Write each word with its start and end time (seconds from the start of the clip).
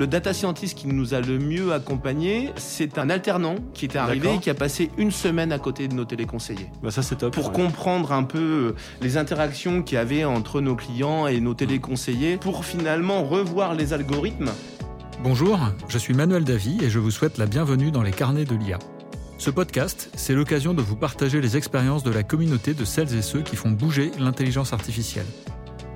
Le 0.00 0.06
data 0.06 0.32
scientist 0.32 0.78
qui 0.78 0.86
nous 0.86 1.12
a 1.12 1.20
le 1.20 1.38
mieux 1.38 1.74
accompagné, 1.74 2.52
c'est 2.56 2.96
un 2.96 3.10
alternant 3.10 3.56
qui 3.74 3.84
était 3.84 3.98
arrivé 3.98 4.36
et 4.36 4.38
qui 4.38 4.48
a 4.48 4.54
passé 4.54 4.90
une 4.96 5.10
semaine 5.10 5.52
à 5.52 5.58
côté 5.58 5.88
de 5.88 5.94
nos 5.94 6.06
téléconseillers. 6.06 6.70
Bah 6.82 6.90
ça 6.90 7.02
c'est 7.02 7.16
top. 7.16 7.34
Pour 7.34 7.48
Ouais. 7.48 7.52
comprendre 7.52 8.10
un 8.12 8.22
peu 8.22 8.38
euh, 8.38 8.74
les 9.02 9.18
interactions 9.18 9.82
qu'il 9.82 9.96
y 9.96 9.98
avait 9.98 10.24
entre 10.24 10.62
nos 10.62 10.74
clients 10.74 11.26
et 11.26 11.38
nos 11.40 11.52
téléconseillers, 11.52 12.38
pour 12.38 12.64
finalement 12.64 13.24
revoir 13.24 13.74
les 13.74 13.92
algorithmes 13.92 14.52
Bonjour, 15.22 15.58
je 15.90 15.98
suis 15.98 16.14
Manuel 16.14 16.44
Davy 16.44 16.78
et 16.82 16.88
je 16.88 16.98
vous 16.98 17.10
souhaite 17.10 17.36
la 17.36 17.44
bienvenue 17.44 17.90
dans 17.90 18.02
les 18.02 18.10
carnets 18.12 18.46
de 18.46 18.54
l'IA. 18.54 18.78
Ce 19.36 19.50
podcast, 19.50 20.08
c'est 20.16 20.32
l'occasion 20.32 20.72
de 20.72 20.80
vous 20.80 20.96
partager 20.96 21.42
les 21.42 21.58
expériences 21.58 22.04
de 22.04 22.10
la 22.10 22.22
communauté 22.22 22.72
de 22.72 22.86
celles 22.86 23.14
et 23.14 23.20
ceux 23.20 23.42
qui 23.42 23.54
font 23.54 23.70
bouger 23.70 24.12
l'intelligence 24.18 24.72
artificielle. 24.72 25.26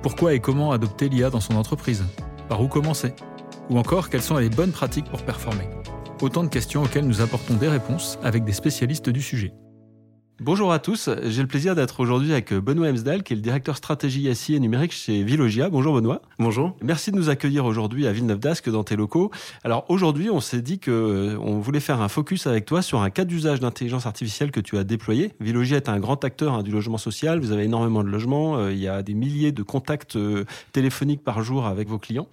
Pourquoi 0.03 0.35
et 0.35 0.39
comment 0.41 0.71
adopter 0.73 1.09
l'IA 1.09 1.31
dans 1.31 1.39
son 1.39 1.55
entreprise? 1.55 2.03
Par 2.49 2.61
où 2.61 2.67
commencer? 2.67 3.13
Ou 3.69 3.77
encore, 3.77 4.09
quelles 4.09 4.21
sont 4.21 4.37
les 4.37 4.49
bonnes 4.49 4.71
pratiques 4.71 5.09
pour 5.09 5.23
performer 5.23 5.67
Autant 6.21 6.43
de 6.43 6.49
questions 6.49 6.83
auxquelles 6.83 7.07
nous 7.07 7.21
apportons 7.21 7.55
des 7.55 7.67
réponses 7.67 8.17
avec 8.23 8.43
des 8.43 8.53
spécialistes 8.53 9.09
du 9.09 9.21
sujet. 9.21 9.53
Bonjour 10.41 10.73
à 10.73 10.79
tous, 10.79 11.09
j'ai 11.23 11.41
le 11.41 11.47
plaisir 11.47 11.75
d'être 11.75 12.01
aujourd'hui 12.01 12.33
avec 12.33 12.53
Benoît 12.53 12.89
Hemsdal, 12.89 13.23
qui 13.23 13.31
est 13.31 13.37
le 13.37 13.41
directeur 13.41 13.77
stratégie 13.77 14.35
SI 14.35 14.53
et 14.53 14.59
numérique 14.59 14.91
chez 14.91 15.23
Vilogia. 15.23 15.69
Bonjour 15.69 15.95
Benoît. 15.95 16.21
Bonjour. 16.39 16.75
Merci 16.81 17.11
de 17.11 17.15
nous 17.15 17.29
accueillir 17.29 17.63
aujourd'hui 17.63 18.05
à 18.05 18.11
Villeneuve-d'Ascq 18.11 18.69
dans 18.69 18.83
tes 18.83 18.97
locaux. 18.97 19.31
Alors 19.63 19.85
aujourd'hui, 19.87 20.29
on 20.29 20.41
s'est 20.41 20.61
dit 20.61 20.77
que 20.77 20.91
euh, 20.91 21.39
on 21.39 21.59
voulait 21.59 21.79
faire 21.79 22.01
un 22.01 22.09
focus 22.09 22.47
avec 22.47 22.65
toi 22.65 22.81
sur 22.81 23.01
un 23.01 23.09
cas 23.11 23.23
d'usage 23.23 23.61
d'intelligence 23.61 24.07
artificielle 24.07 24.51
que 24.51 24.59
tu 24.59 24.77
as 24.77 24.83
déployé. 24.83 25.31
Vilogia 25.39 25.77
est 25.77 25.87
un 25.87 25.99
grand 25.99 26.21
acteur 26.25 26.53
hein, 26.53 26.63
du 26.63 26.71
logement 26.71 26.97
social. 26.97 27.39
Vous 27.39 27.53
avez 27.53 27.63
énormément 27.63 28.03
de 28.03 28.09
logements. 28.09 28.57
Euh, 28.57 28.73
il 28.73 28.79
y 28.79 28.89
a 28.89 29.03
des 29.03 29.13
milliers 29.13 29.53
de 29.53 29.63
contacts 29.63 30.17
euh, 30.17 30.43
téléphoniques 30.73 31.23
par 31.23 31.43
jour 31.43 31.65
avec 31.65 31.87
vos 31.87 31.97
clients. 31.97 32.27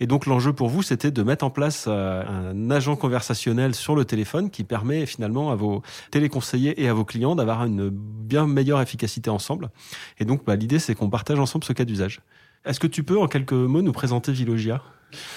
Et 0.00 0.08
donc 0.08 0.26
l'enjeu 0.26 0.52
pour 0.52 0.70
vous, 0.70 0.82
c'était 0.82 1.12
de 1.12 1.22
mettre 1.22 1.44
en 1.44 1.50
place 1.50 1.84
euh, 1.86 2.24
un 2.26 2.70
agent 2.72 2.96
conversationnel 2.96 3.76
sur 3.76 3.94
le 3.94 4.04
téléphone 4.04 4.50
qui 4.50 4.64
permet 4.64 5.06
finalement 5.06 5.52
à 5.52 5.54
vos 5.54 5.82
téléconseillers 6.10 6.82
et 6.82 6.88
à 6.88 6.94
vos 6.94 7.04
clients 7.04 7.36
d'avoir 7.46 7.66
une 7.66 7.90
bien 7.90 8.46
meilleure 8.46 8.80
efficacité 8.80 9.30
ensemble. 9.30 9.70
Et 10.18 10.24
donc 10.24 10.44
bah, 10.44 10.56
l'idée, 10.56 10.78
c'est 10.78 10.94
qu'on 10.94 11.10
partage 11.10 11.38
ensemble 11.38 11.64
ce 11.64 11.72
cas 11.72 11.84
d'usage. 11.84 12.20
Est-ce 12.64 12.80
que 12.80 12.86
tu 12.86 13.02
peux 13.02 13.18
en 13.18 13.28
quelques 13.28 13.52
mots 13.52 13.82
nous 13.82 13.92
présenter 13.92 14.32
Vilogia? 14.32 14.82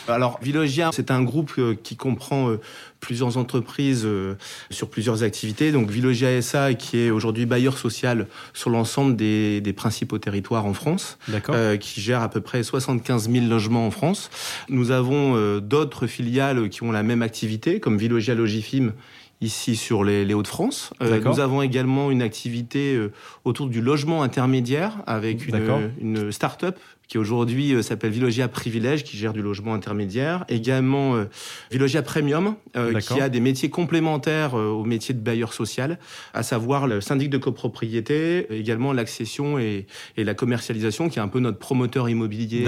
Alors, 0.08 0.40
Vilogia, 0.42 0.90
c'est 0.92 1.12
un 1.12 1.22
groupe 1.22 1.52
euh, 1.60 1.76
qui 1.76 1.96
comprend 1.98 2.50
euh, 2.50 2.60
plusieurs 3.00 3.38
entreprises 3.38 4.04
euh, 4.06 4.36
sur 4.72 4.90
plusieurs 4.90 5.22
activités. 5.22 5.72
Donc, 5.72 5.92
Vilogia 5.92 6.42
SA, 6.42 6.74
qui 6.74 6.98
est 6.98 7.12
aujourd'hui 7.12 7.46
bailleur 7.46 7.78
social 7.78 8.28
sur 8.54 8.72
l'ensemble 8.72 9.16
des, 9.16 9.62
des 9.62 9.74
principaux 9.74 10.18
territoires 10.18 10.66
en 10.66 10.74
France, 10.74 11.20
D'accord. 11.28 11.54
euh, 11.56 11.78
qui 11.78 12.02
gère 12.02 12.22
à 12.24 12.30
peu 12.30 12.42
près 12.42 12.64
75 12.64 13.30
000 13.30 13.46
logements 13.46 13.86
en 13.86 13.92
France. 13.92 14.32
Nous 14.70 14.90
avons 14.90 15.36
euh, 15.36 15.60
d'autres 15.60 16.08
filiales 16.08 16.70
qui 16.70 16.82
ont 16.82 16.92
la 16.92 17.04
même 17.04 17.22
activité, 17.22 17.80
comme 17.80 18.00
Vilogia 18.00 18.34
Logifim, 18.34 18.94
ici 19.42 19.76
sur 19.76 20.04
les, 20.04 20.26
les 20.26 20.34
Hauts-de-France. 20.34 20.94
Euh, 21.02 21.22
nous 21.24 21.40
avons 21.40 21.62
également 21.62 22.12
une 22.12 22.22
activité 22.22 22.96
euh, 22.96 23.12
autour 23.46 23.68
du 23.68 23.82
logement 23.82 24.24
intermédiaire 24.24 25.04
avec 25.06 25.48
une, 25.48 25.92
une 26.02 26.32
start-up 26.32 26.78
qui 27.08 27.18
aujourd'hui 27.18 27.74
euh, 27.74 27.82
s'appelle 27.82 28.12
Vilogia 28.12 28.48
Privilège, 28.48 29.04
qui 29.04 29.18
gère 29.18 29.34
du 29.34 29.42
logement 29.42 29.74
intermédiaire. 29.74 30.46
Également 30.50 31.16
euh, 31.16 31.26
Vilogia 31.72 32.02
Premium, 32.02 32.56
euh, 32.76 32.94
qui 33.00 33.20
a 33.22 33.30
des 33.30 33.40
métiers 33.40 33.70
complémentaires 33.70 34.56
euh, 34.58 34.68
au 34.68 34.84
métier 34.84 35.14
de 35.14 35.20
bailleur 35.20 35.54
social, 35.54 36.00
à 36.34 36.44
savoir 36.44 36.88
le 36.88 37.02
syndic 37.02 37.30
de 37.30 37.38
copropriété, 37.38 38.48
également 38.54 38.94
l'accession 38.94 39.58
et, 39.60 39.88
et 40.18 40.24
la 40.24 40.34
commercialisation, 40.34 41.10
qui 41.10 41.20
est 41.20 41.22
un 41.22 41.28
peu 41.28 41.40
notre 41.40 41.60
promoteur 41.60 42.10
immobilier 42.10 42.66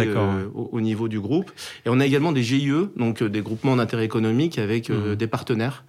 au, 0.56 0.70
au 0.72 0.82
niveau 0.82 1.08
du 1.08 1.20
groupe. 1.20 1.52
Et 1.86 1.90
on 1.90 2.00
a 2.00 2.06
également 2.06 2.32
des 2.32 2.44
GIE, 2.44 2.70
donc 2.96 3.24
des 3.24 3.42
groupements 3.42 3.76
d'intérêt 3.76 4.06
économique 4.06 4.58
avec 4.58 4.90
Mhm. 4.90 5.16
des 5.16 5.28
partenaires 5.28 5.84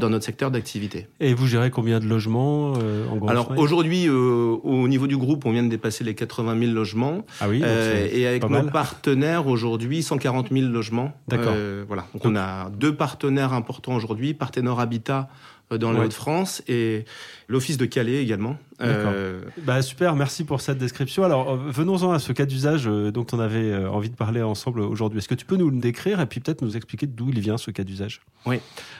dans 0.00 0.10
notre 0.10 0.24
secteur 0.24 0.50
d'activité. 0.50 1.06
Et 1.20 1.34
vous 1.34 1.46
gérez 1.46 1.70
combien 1.70 2.00
de 2.00 2.06
logements 2.06 2.72
en 2.72 3.16
gros 3.16 3.28
Alors 3.28 3.52
aujourd'hui, 3.58 4.08
au 4.08 4.88
niveau 4.88 5.06
du 5.06 5.16
groupe, 5.16 5.46
on 5.46 5.52
vient 5.52 5.62
de 5.62 5.68
dépasser 5.68 6.04
les 6.04 6.14
80 6.14 6.58
000 6.58 6.72
logements. 6.72 7.24
ah 7.40 7.48
oui, 7.48 7.60
donc 7.60 7.68
Euh, 7.90 8.08
et 8.12 8.26
avec 8.26 8.42
nos 8.42 8.48
mal. 8.48 8.70
partenaires 8.70 9.46
aujourd'hui, 9.46 10.02
140 10.02 10.50
000 10.50 10.66
logements. 10.68 11.12
D'accord. 11.28 11.52
Euh, 11.54 11.84
voilà. 11.86 12.06
Donc, 12.12 12.24
on 12.24 12.36
a 12.36 12.70
deux 12.70 12.94
partenaires 12.94 13.52
importants 13.52 13.94
aujourd'hui, 13.94 14.34
Partenor 14.34 14.80
Habitat 14.80 15.28
euh, 15.72 15.78
dans 15.78 15.94
Ouais. 15.94 16.04
Hauts-de-France 16.04 16.62
et 16.68 17.04
l'Office 17.50 17.76
de 17.76 17.84
Calais 17.84 18.22
également. 18.22 18.56
Euh, 18.80 19.42
Bah 19.64 19.82
super, 19.82 20.14
merci 20.16 20.44
pour 20.44 20.60
cette 20.62 20.78
description. 20.78 21.24
Alors 21.24 21.50
euh, 21.52 21.56
venons-en 21.68 22.12
à 22.12 22.18
ce 22.18 22.32
cas 22.32 22.46
d'usage 22.46 22.84
euh, 22.86 23.10
dont 23.10 23.26
on 23.32 23.38
avait 23.40 23.72
euh, 23.72 23.90
envie 23.90 24.08
de 24.08 24.14
parler 24.16 24.40
ensemble 24.40 24.80
aujourd'hui. 24.80 25.18
Est-ce 25.18 25.28
que 25.28 25.34
tu 25.34 25.44
peux 25.44 25.56
nous 25.56 25.68
le 25.68 25.78
décrire 25.78 26.20
et 26.20 26.26
puis 26.26 26.40
peut-être 26.40 26.62
nous 26.62 26.76
expliquer 26.76 27.06
d'où 27.06 27.28
il 27.28 27.40
vient 27.40 27.58
ce 27.58 27.70
cas 27.70 27.84
d'usage? 27.84 28.22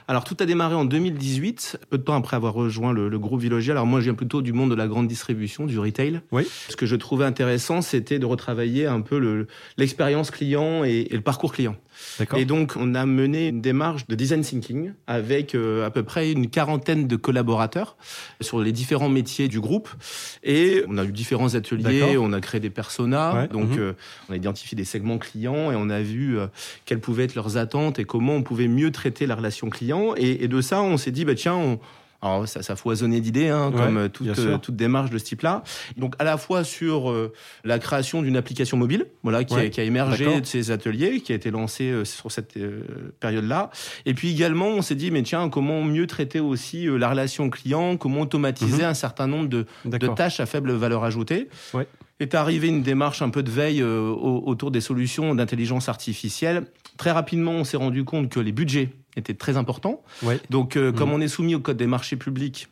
Alors 0.09 0.25
tout 0.25 0.37
a 0.41 0.45
démarré 0.45 0.75
en 0.75 0.85
2018, 0.85 1.79
peu 1.89 1.97
de 1.97 2.03
temps 2.03 2.15
après 2.17 2.37
avoir 2.37 2.53
rejoint 2.53 2.93
le, 2.93 3.09
le 3.09 3.19
groupe 3.19 3.41
Vilogia. 3.41 3.73
Alors 3.73 3.87
moi, 3.87 4.01
je 4.01 4.05
viens 4.05 4.15
plutôt 4.15 4.43
du 4.43 4.53
monde 4.53 4.71
de 4.71 4.75
la 4.75 4.87
grande 4.89 5.07
distribution, 5.09 5.65
du 5.65 5.79
retail. 5.79 6.21
Oui. 6.33 6.47
Ce 6.69 6.77
que 6.77 6.85
je 6.85 6.97
trouvais 6.97 7.25
intéressant, 7.25 7.81
c'était 7.81 8.19
de 8.19 8.27
retravailler 8.27 8.87
un 8.87 9.01
peu 9.01 9.19
le- 9.19 9.47
l'expérience 9.79 10.31
client 10.31 10.85
et- 10.85 11.07
et 11.11 11.15
le 11.15 11.23
parcours 11.23 11.53
client. 11.53 11.77
D'accord. 12.19 12.39
Et 12.39 12.45
donc, 12.45 12.75
on 12.79 12.95
a 12.95 13.07
mené 13.07 13.49
une 13.49 13.61
démarche 13.61 14.07
de 14.09 14.15
design 14.15 14.43
thinking 14.43 14.93
avec 15.07 15.55
euh, 15.55 15.87
à 15.87 15.91
peu 15.91 16.03
près 16.03 16.33
une 16.33 16.49
quarantaine 16.51 17.07
de 17.09 17.17
collaborateurs 17.17 17.97
sur 18.41 18.61
les 18.61 18.73
différents 18.73 19.09
métiers 19.09 19.49
du 19.49 19.61
groupe. 19.61 19.89
Et 20.43 20.85
on 20.89 20.99
a 20.99 21.05
eu 21.05 21.13
différents 21.13 21.55
ateliers, 21.55 22.17
on 22.19 22.33
a 22.33 22.41
créé 22.41 22.61
des 22.61 22.71
personas. 22.71 23.35
Ouais, 23.35 23.49
Donc, 23.49 23.71
mhm. 23.71 23.79
euh, 23.79 23.93
on 24.29 24.33
a 24.33 24.37
identifié 24.37 24.77
des 24.77 24.85
segments 24.85 25.19
clients 25.19 25.71
et 25.71 25.77
on 25.77 25.91
a 25.91 26.01
vu 26.01 26.39
euh, 26.39 26.47
quelles 26.85 27.01
pouvaient 27.01 27.25
être 27.25 27.35
leurs 27.35 27.57
attentes 27.57 27.99
et 27.99 28.05
comment 28.05 28.35
on 28.35 28.43
pouvait 28.43 28.69
mieux 28.69 28.91
traiter 28.91 29.27
la 29.27 29.35
relation 29.35 29.71
client. 29.71 30.15
Et, 30.17 30.45
et 30.45 30.49
de 30.49 30.61
ça, 30.61 30.83
on 30.83 30.97
s'est 30.97 31.13
dit, 31.13 31.25
bah, 31.25 31.35
tiens, 31.35 31.57
on, 31.57 31.79
alors 32.23 32.47
ça, 32.47 32.63
ça 32.63 32.77
foisonnait 32.77 33.21
d'idées, 33.21 33.49
hein, 33.49 33.73
comme 33.75 33.97
euh, 33.97 34.09
toute, 34.09 34.27
euh, 34.39 34.59
toute 34.59 34.77
démarche 34.77 35.11
de 35.11 35.17
ce 35.19 35.25
type-là. 35.25 35.63
Donc 35.97 36.15
à 36.19 36.25
la 36.25 36.37
fois 36.37 36.65
sur 36.65 37.11
euh, 37.11 37.33
la 37.65 37.79
création 37.79 38.21
d'une 38.23 38.37
application 38.37 38.77
mobile, 38.77 39.07
voilà, 39.23 39.43
qui, 39.45 39.55
Ouais, 39.55 39.67
a, 39.67 39.69
qui 39.71 39.81
a 39.81 39.85
émergé 39.85 40.41
de 40.41 40.47
ces 40.47 40.71
ateliers, 40.71 41.21
qui 41.21 41.33
a 41.33 41.35
été 41.35 41.51
lancé 41.51 41.85
euh, 41.91 42.05
sur 42.05 42.31
cette 42.31 42.57
euh, 42.57 42.83
période-là. 43.21 43.71
Et 44.07 44.15
puis 44.15 44.31
également, 44.33 44.69
on 44.69 44.83
s'est 44.83 44.95
dit, 44.95 45.11
mais 45.11 45.23
tiens, 45.23 45.49
comment 45.49 45.83
mieux 45.83 46.07
traiter 46.07 46.41
aussi 46.41 46.87
euh, 46.87 46.97
la 46.99 47.09
relation 47.11 47.49
client, 47.51 47.97
comment 47.97 48.21
automatiser 48.21 48.85
un 48.85 48.95
certain 48.95 49.27
nombre 49.27 49.49
de, 49.49 49.65
de 49.85 50.07
tâches 50.09 50.41
à 50.41 50.47
faible 50.47 50.73
valeur 50.73 51.05
ajoutée. 51.05 51.49
Ouais. 51.75 51.87
Est 52.21 52.35
arrivée 52.35 52.69
une 52.69 52.83
démarche 52.83 53.23
un 53.23 53.31
peu 53.31 53.43
de 53.43 53.51
veille 53.51 53.81
euh, 53.81 54.11
au- 54.11 54.43
autour 54.47 54.71
des 54.71 54.83
solutions 54.83 55.35
d'intelligence 55.35 55.89
artificielle. 55.89 56.65
Très 56.99 57.13
rapidement, 57.13 57.53
on 57.53 57.65
s'est 57.65 57.79
rendu 57.79 58.05
compte 58.05 58.29
que 58.29 58.41
les 58.41 58.53
budgets 58.53 58.91
étaient 59.17 59.35
très 59.35 59.57
importants. 59.57 60.03
Ouais. 60.23 60.41
Donc, 60.51 60.77
euh, 60.77 60.93
comme 60.93 61.13
on 61.13 61.21
est 61.21 61.29
soumis 61.29 61.55
au 61.55 61.61
code 61.61 61.77
des 61.77 61.87
marchés 61.87 62.17
publics, 62.17 62.69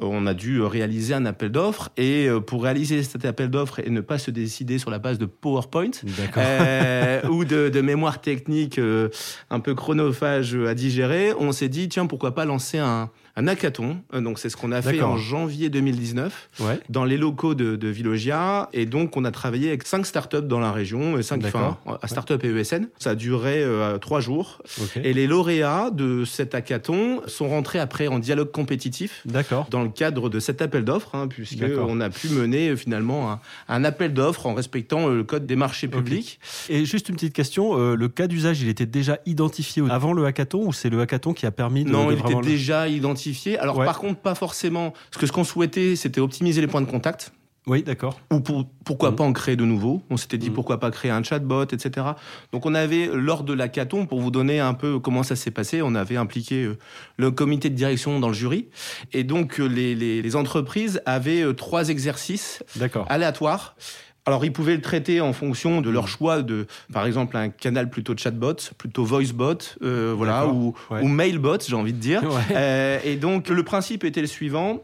euh, 0.00 0.06
on 0.06 0.26
a 0.26 0.34
dû 0.34 0.58
euh, 0.58 0.66
réaliser 0.66 1.14
un 1.14 1.26
appel 1.26 1.50
d'offres. 1.50 1.90
Et 1.96 2.28
pour 2.46 2.62
réaliser 2.62 3.02
cet 3.02 3.24
appel 3.24 3.50
d'offres 3.50 3.80
et 3.80 3.90
ne 3.90 4.00
pas 4.00 4.18
se 4.18 4.30
décider 4.30 4.78
sur 4.78 4.90
la 4.90 4.98
base 4.98 5.18
de 5.18 5.26
PowerPoint 5.26 5.90
euh, 6.36 7.22
ou 7.28 7.44
de, 7.44 7.68
de 7.68 7.80
mémoire 7.80 8.20
technique 8.20 8.78
euh, 8.78 9.08
un 9.50 9.60
peu 9.60 9.74
chronophage 9.74 10.54
à 10.54 10.74
digérer, 10.74 11.32
on 11.38 11.52
s'est 11.52 11.68
dit, 11.68 11.88
tiens, 11.88 12.06
pourquoi 12.06 12.34
pas 12.34 12.44
lancer 12.44 12.78
un, 12.78 13.10
un 13.36 13.46
hackathon. 13.48 13.98
Euh, 14.14 14.20
Donc, 14.20 14.38
c'est 14.38 14.48
ce 14.50 14.56
qu'on 14.56 14.72
a 14.72 14.82
fait 14.82 15.00
en 15.02 15.16
janvier 15.16 15.70
2019 15.70 16.50
Ouais. 16.60 16.78
dans 16.90 17.04
les 17.04 17.16
locaux 17.16 17.54
de, 17.54 17.76
de 17.76 17.88
Vilogia. 17.88 18.68
Et 18.72 18.84
donc, 18.86 19.16
on 19.16 19.24
a 19.24 19.30
travaillé 19.30 19.68
avec 19.68 19.84
cinq 19.86 20.04
startups 20.06 20.42
dans 20.42 20.60
la 20.60 20.70
région, 20.72 21.16
euh, 21.16 21.22
cinq 21.22 21.42
enfin, 21.44 21.78
à 22.02 22.08
startups 22.08 22.34
et 22.42 22.48
ESN. 22.48 22.88
Ça 22.98 23.10
a 23.10 23.14
duré 23.14 23.62
euh, 23.62 23.98
trois 23.98 24.20
jours. 24.20 24.58
Et 25.02 25.12
les 25.14 25.26
lauréats 25.26 25.90
de 25.90 26.24
cet 26.24 26.54
hackathon 26.54 27.22
sont 27.26 27.48
rentrés 27.48 27.78
après 27.78 28.06
en 28.08 28.18
dialogue 28.18 28.50
compétitif 28.50 29.22
D'accord. 29.24 29.66
dans 29.70 29.82
le 29.82 29.88
cadre 29.88 30.28
de 30.28 30.38
cet 30.40 30.60
appel 30.62 30.84
d'offres, 30.84 31.14
hein, 31.14 31.26
puisque 31.28 31.64
on 31.78 32.00
a 32.00 32.10
pu 32.10 32.28
mener 32.28 32.76
finalement 32.76 33.32
un, 33.32 33.40
un 33.68 33.84
appel 33.84 34.12
d'offres 34.12 34.46
en 34.46 34.54
respectant 34.54 35.08
le 35.08 35.24
code 35.24 35.46
des 35.46 35.56
marchés 35.56 35.88
publics. 35.88 36.38
Et 36.68 36.84
juste 36.84 37.08
une 37.08 37.14
petite 37.14 37.32
question, 37.34 37.78
euh, 37.78 37.94
le 37.96 38.08
cas 38.08 38.26
d'usage, 38.26 38.60
il 38.60 38.68
était 38.68 38.86
déjà 38.86 39.18
identifié 39.26 39.82
avant 39.90 40.12
le 40.12 40.24
hackathon 40.26 40.66
ou 40.66 40.72
c'est 40.72 40.90
le 40.90 41.00
hackathon 41.00 41.32
qui 41.32 41.46
a 41.46 41.50
permis 41.50 41.84
de 41.84 41.90
Non, 41.90 42.08
de 42.08 42.12
il 42.14 42.18
était 42.18 42.40
déjà 42.42 42.88
identifié. 42.88 43.21
Alors 43.60 43.78
Ouais. 43.78 43.86
par 43.86 43.98
contre, 43.98 44.20
pas 44.20 44.34
forcément. 44.34 44.90
Parce 45.10 45.20
que 45.20 45.26
ce 45.26 45.32
qu'on 45.32 45.44
souhaitait, 45.44 45.96
c'était 45.96 46.20
optimiser 46.20 46.60
les 46.60 46.66
points 46.66 46.80
de 46.82 46.90
contact. 46.90 47.32
Oui, 47.68 47.84
d'accord. 47.84 48.18
Ou 48.32 48.40
pour, 48.40 48.66
pourquoi 48.84 49.10
Mhm. 49.10 49.16
pas 49.16 49.22
en 49.24 49.32
créer 49.32 49.54
de 49.54 49.64
nouveaux 49.64 50.02
On 50.10 50.16
s'était 50.16 50.36
dit 50.36 50.48
Mhm. 50.48 50.54
pourquoi 50.56 50.80
pas 50.80 50.90
créer 50.90 51.12
un 51.12 51.22
chatbot, 51.22 51.62
etc. 51.66 52.04
Donc 52.52 52.66
on 52.66 52.74
avait, 52.74 53.06
lors 53.12 53.44
de 53.44 53.52
l'hackathon, 53.52 54.04
pour 54.06 54.20
vous 54.20 54.32
donner 54.32 54.58
un 54.58 54.74
peu 54.74 54.98
comment 54.98 55.22
ça 55.22 55.36
s'est 55.36 55.52
passé, 55.52 55.80
on 55.80 55.94
avait 55.94 56.16
impliqué 56.16 56.64
euh, 56.64 56.76
le 57.18 57.30
comité 57.30 57.70
de 57.70 57.76
direction 57.76 58.18
dans 58.18 58.26
le 58.28 58.34
jury. 58.34 58.66
Et 59.12 59.22
donc 59.22 59.60
euh, 59.60 59.66
les, 59.66 59.94
les- 59.94 60.22
les 60.22 60.34
entreprises 60.36 61.00
avaient 61.06 61.42
euh, 61.42 61.52
trois 61.52 61.88
exercices 61.88 62.64
D'accord. 62.74 63.06
aléatoires. 63.08 63.76
Alors, 64.24 64.44
ils 64.44 64.52
pouvaient 64.52 64.76
le 64.76 64.80
traiter 64.82 65.20
en 65.20 65.32
fonction 65.32 65.80
de 65.80 65.90
leur 65.90 66.06
choix 66.06 66.42
de, 66.42 66.66
par 66.92 67.06
exemple, 67.06 67.36
un 67.36 67.48
canal 67.48 67.90
plutôt 67.90 68.16
chatbot, 68.16 68.54
plutôt 68.78 69.04
voicebot, 69.04 69.58
euh, 69.82 70.14
voilà, 70.16 70.46
ou, 70.46 70.74
Ouais. 70.90 71.00
ou 71.02 71.08
mailbot, 71.08 71.58
j'ai 71.66 71.74
envie 71.74 71.92
de 71.92 71.98
dire. 71.98 72.22
Ouais. 72.32 72.40
Euh, 72.54 72.98
et 73.04 73.16
donc, 73.16 73.48
le 73.48 73.62
principe 73.64 74.04
était 74.04 74.20
le 74.20 74.26
suivant. 74.28 74.82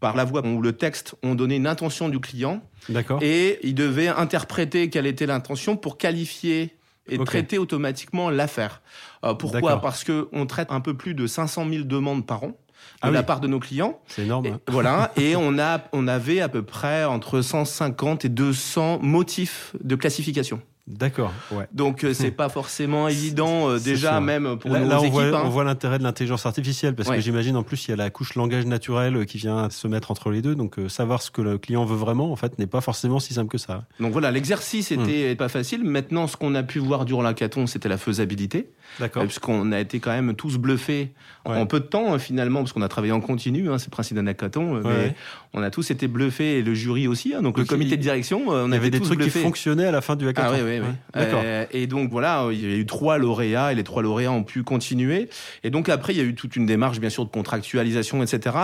Par 0.00 0.14
la 0.14 0.24
voix 0.24 0.46
ou 0.46 0.62
le 0.62 0.72
texte, 0.74 1.16
on 1.24 1.34
donnait 1.34 1.56
une 1.56 1.66
intention 1.66 2.08
du 2.08 2.20
client 2.20 2.62
D'accord. 2.88 3.18
et 3.20 3.58
il 3.64 3.74
devait 3.74 4.06
interpréter 4.06 4.90
quelle 4.90 5.06
était 5.08 5.26
l'intention 5.26 5.76
pour 5.76 5.98
qualifier 5.98 6.76
et 7.08 7.18
traiter 7.18 7.58
automatiquement 7.58 8.30
l'affaire. 8.30 8.80
Euh, 9.24 9.34
pourquoi? 9.34 9.80
Parce 9.80 10.04
que 10.04 10.28
on 10.30 10.46
traite 10.46 10.68
un 10.70 10.80
peu 10.80 10.94
plus 10.94 11.14
de 11.14 11.26
500 11.26 11.66
000 11.68 11.82
demandes 11.82 12.24
par 12.24 12.44
an 12.44 12.52
de 12.94 12.98
Ah 13.02 13.10
la 13.10 13.20
oui. 13.20 13.26
part 13.26 13.40
de 13.40 13.48
nos 13.48 13.58
clients. 13.60 13.98
C'est 14.06 14.22
énorme. 14.22 14.46
Et, 14.46 14.50
hein. 14.50 14.60
voilà, 14.68 15.12
et 15.16 15.36
on 15.36 15.58
a 15.58 15.80
on 15.92 16.08
avait 16.08 16.40
à 16.40 16.48
peu 16.48 16.62
près 16.62 17.04
entre 17.04 17.40
150 17.40 18.24
et 18.24 18.28
200 18.28 18.98
motifs 19.02 19.74
de 19.82 19.94
classification. 19.96 20.60
D'accord. 20.90 21.32
Ouais. 21.52 21.66
Donc 21.72 22.02
euh, 22.02 22.14
c'est 22.14 22.30
pas 22.30 22.48
forcément 22.48 23.08
évident 23.08 23.68
euh, 23.68 23.78
déjà 23.78 24.12
sûr. 24.12 24.20
même 24.22 24.58
pour 24.58 24.70
Là, 24.70 24.80
nos 24.80 24.88
là, 24.88 24.96
on, 25.00 25.02
équipes. 25.02 25.12
voit, 25.12 25.24
hein. 25.38 25.42
on 25.44 25.48
voit 25.50 25.64
l'intérêt 25.64 25.98
de 25.98 26.02
l'intelligence 26.02 26.46
artificielle 26.46 26.94
parce 26.94 27.10
que 27.10 27.20
j'imagine 27.20 27.56
en 27.56 27.62
plus 27.62 27.86
il 27.86 27.90
y 27.90 27.94
a 27.94 27.96
la 27.96 28.08
couche 28.10 28.34
langage 28.36 28.64
naturel 28.64 29.16
euh, 29.16 29.24
qui 29.24 29.36
vient 29.38 29.68
se 29.70 29.86
mettre 29.86 30.10
entre 30.10 30.30
les 30.30 30.40
deux. 30.40 30.54
Donc 30.54 30.78
euh, 30.78 30.88
savoir 30.88 31.20
ce 31.20 31.30
que 31.30 31.42
le 31.42 31.58
client 31.58 31.84
veut 31.84 31.96
vraiment 31.96 32.32
en 32.32 32.36
fait 32.36 32.58
n'est 32.58 32.66
pas 32.66 32.80
forcément 32.80 33.18
si 33.20 33.34
simple 33.34 33.50
que 33.50 33.58
ça. 33.58 33.84
Donc 34.00 34.12
voilà, 34.12 34.30
l'exercice 34.30 34.90
Hmm. 34.90 35.00
était 35.02 35.34
pas 35.34 35.48
facile. 35.48 35.84
Maintenant, 35.84 36.26
ce 36.26 36.36
qu'on 36.38 36.54
a 36.54 36.62
pu 36.62 36.78
voir 36.78 37.04
durant 37.04 37.20
l'hackathon, 37.22 37.66
c'était 37.66 37.88
la 37.88 37.98
faisabilité. 37.98 38.70
D'accord. 38.98 39.24
Puisqu'on 39.24 39.70
a 39.72 39.80
été 39.80 40.00
quand 40.00 40.10
même 40.12 40.34
tous 40.34 40.56
bluffés 40.56 41.12
Ouais. 41.46 41.56
en 41.56 41.66
peu 41.66 41.80
de 41.80 41.84
temps, 41.86 42.14
euh, 42.14 42.18
finalement, 42.18 42.60
parce 42.60 42.72
qu'on 42.72 42.82
a 42.82 42.88
travaillé 42.88 43.12
en 43.12 43.20
continu, 43.20 43.70
hein, 43.70 43.78
c'est 43.78 43.86
le 43.86 43.90
principe 43.90 44.16
d'un 44.16 44.26
hackathon. 44.26 44.82
Mais 44.84 45.14
on 45.54 45.62
a 45.62 45.70
tous 45.70 45.90
été 45.90 46.06
bluffés, 46.08 46.58
et 46.58 46.62
le 46.62 46.74
jury 46.74 47.06
aussi. 47.08 47.32
hein, 47.34 47.40
donc, 47.42 47.56
le 47.58 47.64
comité 47.64 47.92
il- 47.94 47.96
de 47.96 48.02
direction, 48.02 48.42
on 48.48 48.66
Il 48.68 48.72
y 48.72 48.76
avait 48.76 48.90
des 48.90 49.00
trucs 49.00 49.20
qui 49.20 49.30
fonctionnaient 49.30 49.86
à 49.86 49.90
la 49.90 50.00
fin 50.02 50.14
du 50.16 50.26
hackathon. 50.28 50.48
Ah 50.54 50.77
oui. 50.80 50.86
Ouais. 51.20 51.28
Euh, 51.32 51.66
et 51.72 51.86
donc 51.86 52.10
voilà, 52.10 52.46
il 52.52 52.60
y 52.60 52.72
a 52.72 52.76
eu 52.76 52.86
trois 52.86 53.18
lauréats 53.18 53.72
et 53.72 53.74
les 53.74 53.84
trois 53.84 54.02
lauréats 54.02 54.32
ont 54.32 54.44
pu 54.44 54.62
continuer. 54.62 55.28
Et 55.64 55.70
donc 55.70 55.88
après, 55.88 56.12
il 56.14 56.16
y 56.18 56.20
a 56.20 56.24
eu 56.24 56.34
toute 56.34 56.56
une 56.56 56.66
démarche, 56.66 56.98
bien 57.00 57.10
sûr, 57.10 57.24
de 57.24 57.30
contractualisation, 57.30 58.22
etc. 58.22 58.56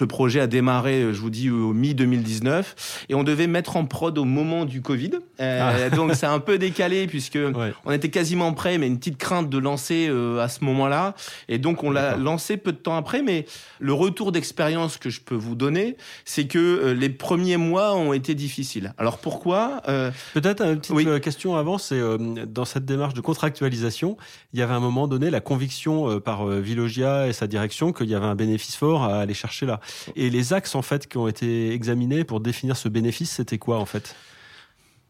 Le 0.00 0.06
projet 0.06 0.40
a 0.40 0.46
démarré, 0.46 1.02
euh, 1.02 1.12
je 1.12 1.20
vous 1.20 1.30
dis, 1.30 1.50
au 1.50 1.72
mi-2019 1.72 2.64
et 3.08 3.14
on 3.14 3.24
devait 3.24 3.46
mettre 3.46 3.76
en 3.76 3.84
prod 3.84 4.16
au 4.18 4.24
moment 4.24 4.64
du 4.64 4.82
Covid. 4.82 5.12
Euh, 5.40 5.90
Donc 5.96 6.14
c'est 6.14 6.26
un 6.26 6.38
peu 6.40 6.58
décalé 6.58 7.06
puisque 7.06 7.36
Ah. 7.36 7.58
Ouais. 7.58 7.72
on 7.84 7.92
était 7.92 8.08
quasiment 8.10 8.52
prêt, 8.52 8.78
mais 8.78 8.86
une 8.86 8.98
petite 8.98 9.18
crainte 9.18 9.48
de 9.50 9.58
lancer 9.58 10.06
euh, 10.08 10.40
à 10.40 10.48
ce 10.48 10.64
moment-là. 10.64 11.14
Et 11.48 11.58
donc 11.58 11.82
on 11.84 11.90
l'a 11.90 12.16
lancé 12.16 12.56
peu 12.56 12.72
de 12.72 12.76
temps 12.78 12.96
après, 12.96 13.22
mais 13.22 13.46
le 13.80 13.92
retour 13.92 14.32
d'expérience 14.32 14.96
que 14.96 15.10
je 15.10 15.20
peux 15.20 15.34
vous 15.34 15.54
donner, 15.54 15.96
c'est 16.24 16.46
que 16.46 16.58
euh, 16.58 16.94
les 16.94 17.08
premiers 17.10 17.56
mois 17.56 17.94
ont 17.94 18.12
été 18.12 18.34
difficiles. 18.34 18.92
Alors 18.98 19.18
pourquoi? 19.18 19.82
Euh, 19.88 20.10
Peut-être 20.34 20.62
une 20.62 20.76
petite 20.78 20.94
Oui. 20.94 21.04
euh, 21.06 21.18
question 21.56 21.72
avant, 21.72 21.78
c'est 21.78 21.98
euh, 21.98 22.44
dans 22.46 22.64
cette 22.64 22.84
démarche 22.84 23.14
de 23.14 23.20
contractualisation, 23.20 24.16
il 24.52 24.58
y 24.58 24.62
avait 24.62 24.72
à 24.74 24.76
un 24.76 24.80
moment 24.80 25.08
donné 25.08 25.30
la 25.30 25.40
conviction 25.40 26.10
euh, 26.10 26.20
par 26.20 26.48
euh, 26.48 26.60
Vilogia 26.60 27.28
et 27.28 27.32
sa 27.32 27.46
direction 27.46 27.92
qu'il 27.92 28.08
y 28.08 28.14
avait 28.14 28.26
un 28.26 28.34
bénéfice 28.34 28.76
fort 28.76 29.04
à 29.04 29.20
aller 29.20 29.34
chercher 29.34 29.66
là. 29.66 29.80
Et 30.14 30.30
les 30.30 30.52
axes 30.52 30.74
en 30.74 30.82
fait 30.82 31.08
qui 31.08 31.18
ont 31.18 31.28
été 31.28 31.72
examinés 31.72 32.24
pour 32.24 32.40
définir 32.40 32.76
ce 32.76 32.88
bénéfice, 32.88 33.30
c'était 33.30 33.58
quoi 33.58 33.78
en 33.78 33.86
fait? 33.86 34.14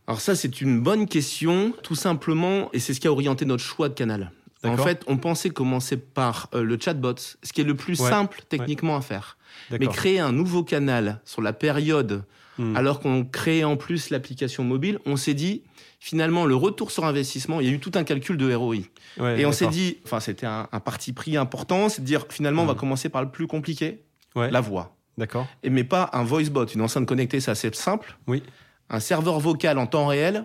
Alors 0.07 0.21
ça, 0.21 0.37
c'est 0.37 0.61
une 0.61 0.81
bonne 0.81 1.09
question, 1.09 1.73
tout 1.83 1.97
simplement, 1.97 2.71
et 2.73 2.79
c'est 2.79 2.95
ce 2.95 3.01
qui 3.01 3.09
a 3.09 3.13
orienté 3.13 3.45
notre 3.45 3.65
choix 3.65 3.89
de 3.89 3.95
canal. 3.95 4.31
En 4.65 4.77
fait, 4.77 5.03
on 5.07 5.17
pensait 5.17 5.51
commencer 5.51 5.97
par 5.97 6.49
euh, 6.55 6.63
le 6.63 6.77
chatbot, 6.81 7.15
ce 7.19 7.53
qui 7.53 7.61
est 7.61 7.65
le 7.65 7.77
plus 7.77 8.01
Ouais. 8.01 8.11
simple 8.11 8.43
techniquement 8.49 8.97
à 8.97 9.01
faire. 9.01 9.37
Mais 9.71 9.87
créer 9.87 10.19
un 10.19 10.33
nouveau 10.33 10.65
canal 10.65 11.21
sur 11.25 11.41
la 11.41 11.53
période, 11.53 12.25
Hmm. 12.59 12.75
alors 12.77 13.01
qu'on 13.01 13.25
crée 13.25 13.65
en 13.65 13.77
plus 13.77 14.11
l'application 14.11 14.65
mobile, 14.65 14.99
on 15.05 15.17
s'est 15.17 15.35
dit, 15.35 15.63
finalement, 16.01 16.47
le 16.47 16.55
retour 16.57 16.91
sur 16.91 17.05
investissement, 17.05 17.61
il 17.61 17.67
y 17.67 17.71
a 17.71 17.73
eu 17.73 17.79
tout 17.81 17.93
un 17.97 18.05
calcul 18.05 18.37
de 18.39 18.55
ROI. 18.55 18.77
Ouais, 19.19 19.41
et 19.41 19.45
on 19.47 19.53
s'est 19.53 19.67
dit, 19.69 19.99
enfin, 20.05 20.21
c'était 20.21 20.47
un, 20.47 20.67
un 20.73 20.81
parti 20.81 21.13
pris 21.13 21.37
important, 21.37 21.89
c'est 21.91 22.01
de 22.01 22.07
dire, 22.07 22.25
finalement, 22.31 22.63
on 22.63 22.67
va 22.67 22.73
Hmm. 22.73 22.77
commencer 22.79 23.09
par 23.11 23.23
le 23.23 23.31
plus 23.31 23.47
compliqué, 23.47 24.03
Ouais. 24.35 24.51
la 24.51 24.61
voix. 24.61 24.97
D'accord. 25.19 25.47
Et 25.63 25.71
mais 25.71 25.85
pas 25.85 26.11
un 26.13 26.25
voice 26.25 26.51
bot, 26.51 26.67
une 26.67 26.83
enceinte 26.83 27.07
connectée, 27.07 27.41
c'est 27.41 27.51
assez 27.51 27.71
simple. 27.73 28.17
Oui. 28.27 28.43
Un 28.91 29.01
serveur 29.01 29.41
vocal 29.41 29.79
en 29.79 29.87
temps 29.87 30.07
réel, 30.07 30.45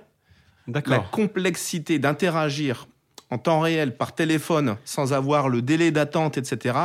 la 0.68 0.74
D'accord. 0.74 1.10
complexité 1.12 2.00
d'interagir 2.00 2.88
en 3.30 3.38
temps 3.38 3.60
réel 3.62 3.96
par 3.96 4.14
téléphone 4.16 4.76
sans 4.84 5.14
avoir 5.14 5.48
le 5.50 5.62
délai 5.62 5.92
d'attente, 5.92 6.38
etc. 6.38 6.76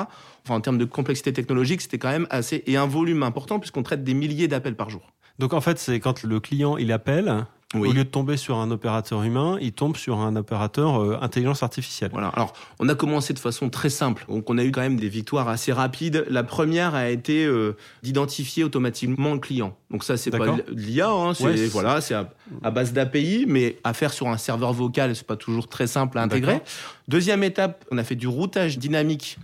Enfin, 0.44 0.54
en 0.54 0.60
termes 0.60 0.78
de 0.78 0.84
complexité 0.84 1.32
technologique, 1.32 1.80
c'était 1.80 1.98
quand 1.98 2.10
même 2.10 2.26
assez 2.30 2.62
et 2.66 2.76
un 2.76 2.86
volume 2.86 3.22
important 3.24 3.58
puisqu'on 3.58 3.82
traite 3.82 4.04
des 4.04 4.14
milliers 4.14 4.46
d'appels 4.48 4.76
par 4.76 4.88
jour. 4.90 5.12
Donc 5.38 5.52
en 5.52 5.60
fait, 5.60 5.78
c'est 5.78 6.00
quand 6.00 6.22
le 6.22 6.40
client 6.40 6.76
il 6.76 6.92
appelle, 6.92 7.44
Oui. 7.74 7.88
au 7.90 7.92
lieu 7.92 8.04
de 8.04 8.08
tomber 8.08 8.36
sur 8.36 8.56
un 8.58 8.70
opérateur 8.70 9.22
humain, 9.24 9.58
il 9.60 9.72
tombe 9.72 9.96
sur 9.96 10.18
un 10.20 10.34
opérateur 10.36 11.02
euh, 11.02 11.18
intelligence 11.20 11.62
artificielle. 11.62 12.10
Voilà. 12.12 12.28
Alors, 12.28 12.54
on 12.78 12.88
a 12.88 12.94
commencé 12.94 13.34
de 13.34 13.38
façon 13.38 13.68
très 13.68 13.90
simple. 13.90 14.24
Donc, 14.28 14.48
on 14.48 14.56
a 14.56 14.64
eu 14.64 14.70
quand 14.70 14.80
même 14.80 14.98
des 14.98 15.08
victoires 15.08 15.48
assez 15.48 15.72
rapides. 15.72 16.24
La 16.30 16.42
première 16.44 16.94
a 16.94 17.10
été 17.10 17.44
euh, 17.44 17.76
d'identifier 18.02 18.64
automatiquement 18.64 19.34
le 19.34 19.40
client. 19.40 19.76
Donc 19.90 20.04
ça, 20.04 20.16
c'est 20.16 20.30
pas 20.30 20.56
l'IA, 20.72 21.10
hein, 21.10 21.34
c'est 21.34 21.44
Ouais, 21.44 21.66
voilà, 21.66 22.00
c'est 22.00 22.14
à, 22.14 22.32
à 22.62 22.70
base 22.70 22.92
d'API, 22.92 23.44
mais 23.46 23.78
à 23.84 23.92
faire 23.92 24.12
sur 24.12 24.28
un 24.28 24.38
serveur 24.38 24.72
vocal, 24.72 25.14
c'est 25.14 25.26
pas 25.26 25.36
toujours 25.36 25.68
très 25.68 25.86
simple 25.86 26.18
à 26.18 26.22
intégrer. 26.22 26.62
Deuxième 27.08 27.42
étape, 27.44 27.84
on 27.90 27.98
a 27.98 28.04
fait 28.04 28.16
du 28.16 28.26
routage 28.28 28.78
dynamique 28.78 29.38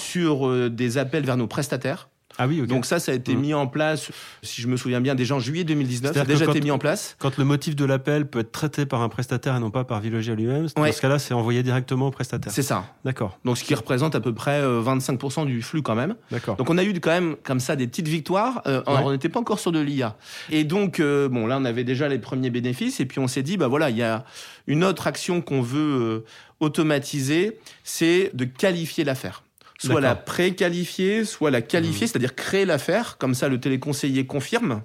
sur 0.00 0.46
euh, 0.48 0.68
des 0.68 0.98
appels 0.98 1.24
vers 1.24 1.36
nos 1.36 1.46
prestataires. 1.46 2.08
Ah 2.38 2.46
oui. 2.46 2.64
Donc 2.66 2.86
ça, 2.86 2.98
ça 3.00 3.12
a 3.12 3.14
été 3.14 3.34
Mhm. 3.34 3.40
mis 3.40 3.54
en 3.54 3.66
place, 3.66 4.10
si 4.42 4.62
je 4.62 4.68
me 4.68 4.76
souviens 4.76 5.00
bien, 5.00 5.14
déjà 5.14 5.34
en 5.34 5.40
juillet 5.40 5.64
2019. 5.64 6.14
Ça 6.14 6.22
a 6.22 6.24
déjà 6.24 6.44
été 6.46 6.60
mis 6.60 6.70
en 6.70 6.78
place. 6.78 7.16
Quand 7.18 7.36
le 7.36 7.44
motif 7.44 7.74
de 7.76 7.84
l'appel 7.84 8.26
peut 8.26 8.38
être 8.40 8.52
traité 8.52 8.86
par 8.86 9.02
un 9.02 9.08
prestataire 9.08 9.56
et 9.56 9.60
non 9.60 9.70
pas 9.70 9.84
par 9.84 10.00
Vilogia 10.00 10.34
lui-même, 10.34 10.66
dans 10.76 10.92
ce 10.92 11.00
cas-là, 11.00 11.18
c'est 11.18 11.34
envoyé 11.34 11.62
directement 11.62 12.06
au 12.06 12.10
prestataire. 12.10 12.52
C'est 12.52 12.62
ça. 12.62 12.84
D'accord, 13.04 13.38
Donc 13.44 13.58
ce 13.58 13.64
qui 13.64 13.74
représente 13.74 14.14
à 14.14 14.20
peu 14.20 14.32
près 14.32 14.60
euh, 14.62 14.80
25% 14.82 15.44
du 15.46 15.60
flux 15.62 15.82
quand 15.82 15.94
même. 15.94 16.14
d'accord. 16.30 16.56
Donc 16.56 16.70
on 16.70 16.78
a 16.78 16.84
eu 16.84 16.98
quand 17.00 17.10
même 17.10 17.36
comme 17.42 17.60
ça 17.60 17.76
des 17.76 17.86
petites 17.86 18.08
victoires. 18.08 18.62
Euh, 18.66 18.78
Ouais. 18.86 18.94
On 19.04 19.10
n'était 19.10 19.28
pas 19.28 19.40
encore 19.40 19.58
sur 19.58 19.72
de 19.72 19.80
l'IA. 19.80 20.16
Et 20.50 20.64
donc 20.64 21.00
euh, 21.00 21.28
bon 21.28 21.46
là 21.46 21.58
on 21.60 21.64
avait 21.64 21.84
déjà 21.84 22.08
les 22.08 22.18
premiers 22.18 22.50
bénéfices 22.50 23.00
et 23.00 23.06
puis 23.06 23.18
on 23.18 23.26
s'est 23.28 23.42
dit 23.42 23.56
bah 23.56 23.66
voilà 23.68 23.90
il 23.90 23.96
y 23.96 24.02
a 24.02 24.24
une 24.66 24.84
autre 24.84 25.06
action 25.06 25.40
qu'on 25.40 25.60
veut 25.62 25.78
euh, 25.80 26.24
automatiser, 26.60 27.58
c'est 27.84 28.30
de 28.34 28.44
qualifier 28.44 29.04
l'affaire. 29.04 29.42
Soit 29.78 30.00
la 30.00 30.14
pré-qualifier, 30.16 31.24
soit 31.24 31.50
la 31.50 31.62
qualifier, 31.62 32.02
Mhm. 32.06 32.08
c'est-à-dire 32.08 32.34
créer 32.34 32.64
l'affaire. 32.64 33.16
Comme 33.18 33.34
ça 33.34 33.48
le 33.48 33.60
téléconseiller 33.60 34.26
confirme 34.26 34.82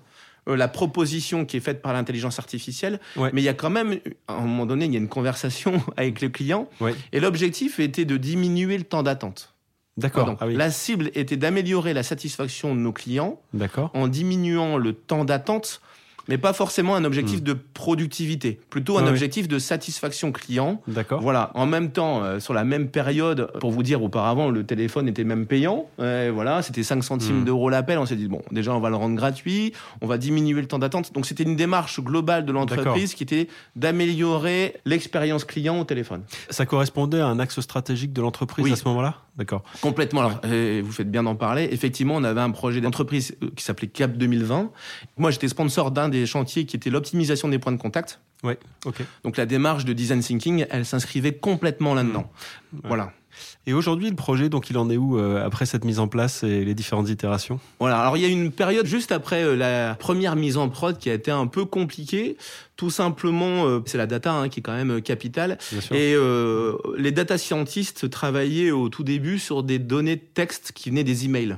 euh, 0.47 0.55
la 0.55 0.67
proposition 0.67 1.45
qui 1.45 1.57
est 1.57 1.61
faite 1.61 1.81
par 1.81 1.93
l'intelligence 1.93 2.37
artificielle. 2.37 2.99
Ouais. 3.15 3.29
Mais 3.33 3.41
il 3.41 3.45
y 3.45 3.49
a 3.49 3.53
quand 3.53 3.69
même 3.69 3.99
à 4.27 4.33
un 4.35 4.41
moment 4.41 4.65
donné 4.65 4.85
il 4.85 4.91
y 4.91 4.95
a 4.95 4.99
une 4.99 5.07
conversation 5.07 5.81
avec 5.97 6.21
le 6.21 6.29
client 6.29 6.69
Ouais. 6.81 6.93
et 7.11 7.19
l'objectif 7.19 7.79
était 7.79 8.05
de 8.05 8.17
diminuer 8.17 8.77
le 8.77 8.83
temps 8.83 9.03
d'attente. 9.03 9.53
D'accord. 9.95 10.35
Ah 10.41 10.47
oui. 10.47 10.55
La 10.55 10.69
cible 10.71 11.11
était 11.13 11.37
d'améliorer 11.37 11.93
la 11.93 12.01
satisfaction 12.03 12.73
de 12.75 12.79
nos 12.79 12.91
clients 12.91 13.39
en 13.93 14.07
diminuant 14.07 14.77
le 14.77 14.93
temps 14.93 15.23
d'attente, 15.23 15.81
mais 16.27 16.37
pas 16.37 16.53
forcément 16.53 16.95
un 16.95 17.03
objectif 17.05 17.41
de 17.43 17.53
productivité, 17.53 18.59
plutôt 18.69 18.97
un 18.97 19.03
Hmm. 19.03 19.07
Objectif 19.07 19.47
de 19.47 19.59
satisfaction 19.59 20.31
client. 20.31 20.81
D'accord. 20.87 21.21
Voilà. 21.21 21.51
En 21.55 21.65
même 21.65 21.91
temps, 21.91 22.23
euh, 22.23 22.39
sur 22.39 22.53
la 22.53 22.63
même 22.63 22.87
période, 22.89 23.51
pour 23.59 23.71
vous 23.71 23.83
dire, 23.83 24.01
auparavant, 24.01 24.49
le 24.49 24.65
téléphone 24.65 25.07
était 25.07 25.23
même 25.23 25.45
payant. 25.45 25.87
Voilà, 25.97 26.61
c'était 26.61 26.83
5 26.83 27.03
centimes 27.03 27.41
Mm. 27.41 27.45
d'euros 27.45 27.69
l'appel. 27.69 27.97
On 27.99 28.05
s'est 28.05 28.15
dit 28.15 28.27
bon, 28.27 28.41
déjà, 28.51 28.73
on 28.73 28.79
va 28.79 28.89
le 28.89 28.95
rendre 28.95 29.15
gratuit, 29.15 29.73
on 30.01 30.07
va 30.07 30.17
diminuer 30.17 30.61
le 30.61 30.67
temps 30.67 30.79
d'attente. 30.79 31.13
Donc, 31.13 31.25
c'était 31.25 31.43
une 31.43 31.55
démarche 31.55 31.99
globale 32.01 32.45
de 32.45 32.51
l'entreprise 32.51 33.13
qui 33.13 33.23
était 33.23 33.47
d'améliorer 33.75 34.75
l'expérience 34.85 35.45
client 35.45 35.79
au 35.79 35.83
téléphone. 35.83 36.23
Ça 36.49 36.65
correspondait 36.65 37.19
à 37.21 37.27
un 37.27 37.39
axe 37.39 37.59
stratégique 37.61 38.13
de 38.13 38.21
l'entreprise 38.21 38.65
Oui. 38.65 38.71
à 38.71 38.75
ce 38.75 38.87
moment-là? 38.87 39.15
D'accord. 39.35 39.63
Complètement. 39.81 40.21
Alors, 40.21 40.41
euh, 40.45 40.81
vous 40.83 40.91
faites 40.91 41.09
bien 41.09 41.23
d'en 41.23 41.35
parler. 41.35 41.67
Effectivement, 41.71 42.15
on 42.15 42.23
avait 42.23 42.41
un 42.41 42.51
projet 42.51 42.81
d'entreprise 42.81 43.35
euh, 43.41 43.49
qui 43.55 43.63
s'appelait 43.63 43.87
Cap 43.87 44.13
2020. 44.13 44.71
Moi, 45.17 45.31
j'étais 45.31 45.47
sponsor 45.47 45.91
d'un 45.91 46.09
des 46.09 46.25
chantiers 46.25 46.65
qui 46.65 46.75
était 46.75 46.91
l'optimisation 46.91 47.47
des 47.47 47.57
points 47.57 47.71
de 47.71 47.77
contact. 47.77 48.19
Ouais, 48.43 48.59
ok. 48.85 49.01
Donc, 49.23 49.37
la 49.37 49.45
démarche 49.45 49.85
de 49.85 49.93
design 49.93 50.19
thinking, 50.19 50.65
elle 50.69 50.85
s'inscrivait 50.85 51.33
complètement 51.33 51.95
là-dedans. 51.95 52.29
Mmh. 52.73 52.79
Voilà. 52.83 53.13
Et 53.65 53.73
aujourd'hui, 53.73 54.09
le 54.09 54.15
projet, 54.15 54.49
donc, 54.49 54.69
il 54.69 54.77
en 54.77 54.89
est 54.89 54.97
où 54.97 55.17
euh, 55.17 55.45
après 55.45 55.65
cette 55.65 55.85
mise 55.85 55.99
en 55.99 56.07
place 56.07 56.43
et 56.43 56.65
les 56.65 56.73
différentes 56.73 57.09
itérations? 57.09 57.59
Voilà. 57.79 57.99
Alors, 57.99 58.17
il 58.17 58.23
y 58.23 58.25
a 58.25 58.29
une 58.29 58.51
période 58.51 58.85
juste 58.85 59.11
après 59.11 59.43
euh, 59.43 59.55
la 59.55 59.95
première 59.95 60.35
mise 60.35 60.57
en 60.57 60.69
prod 60.69 60.97
qui 60.97 61.09
a 61.09 61.13
été 61.13 61.31
un 61.31 61.47
peu 61.47 61.65
compliquée. 61.65 62.37
Tout 62.75 62.89
simplement, 62.89 63.65
euh, 63.65 63.79
c'est 63.85 63.97
la 63.97 64.07
data 64.07 64.33
hein, 64.33 64.49
qui 64.49 64.59
est 64.59 64.63
quand 64.63 64.75
même 64.75 65.01
capitale. 65.01 65.57
Et 65.91 66.15
les 66.97 67.11
data 67.11 67.37
scientists 67.37 68.09
travaillaient 68.09 68.71
au 68.71 68.89
tout 68.89 69.03
début 69.03 69.39
sur 69.39 69.63
des 69.63 69.79
données 69.79 70.15
de 70.15 70.21
texte 70.33 70.71
qui 70.73 70.89
venaient 70.89 71.03
des 71.03 71.25
emails. 71.25 71.57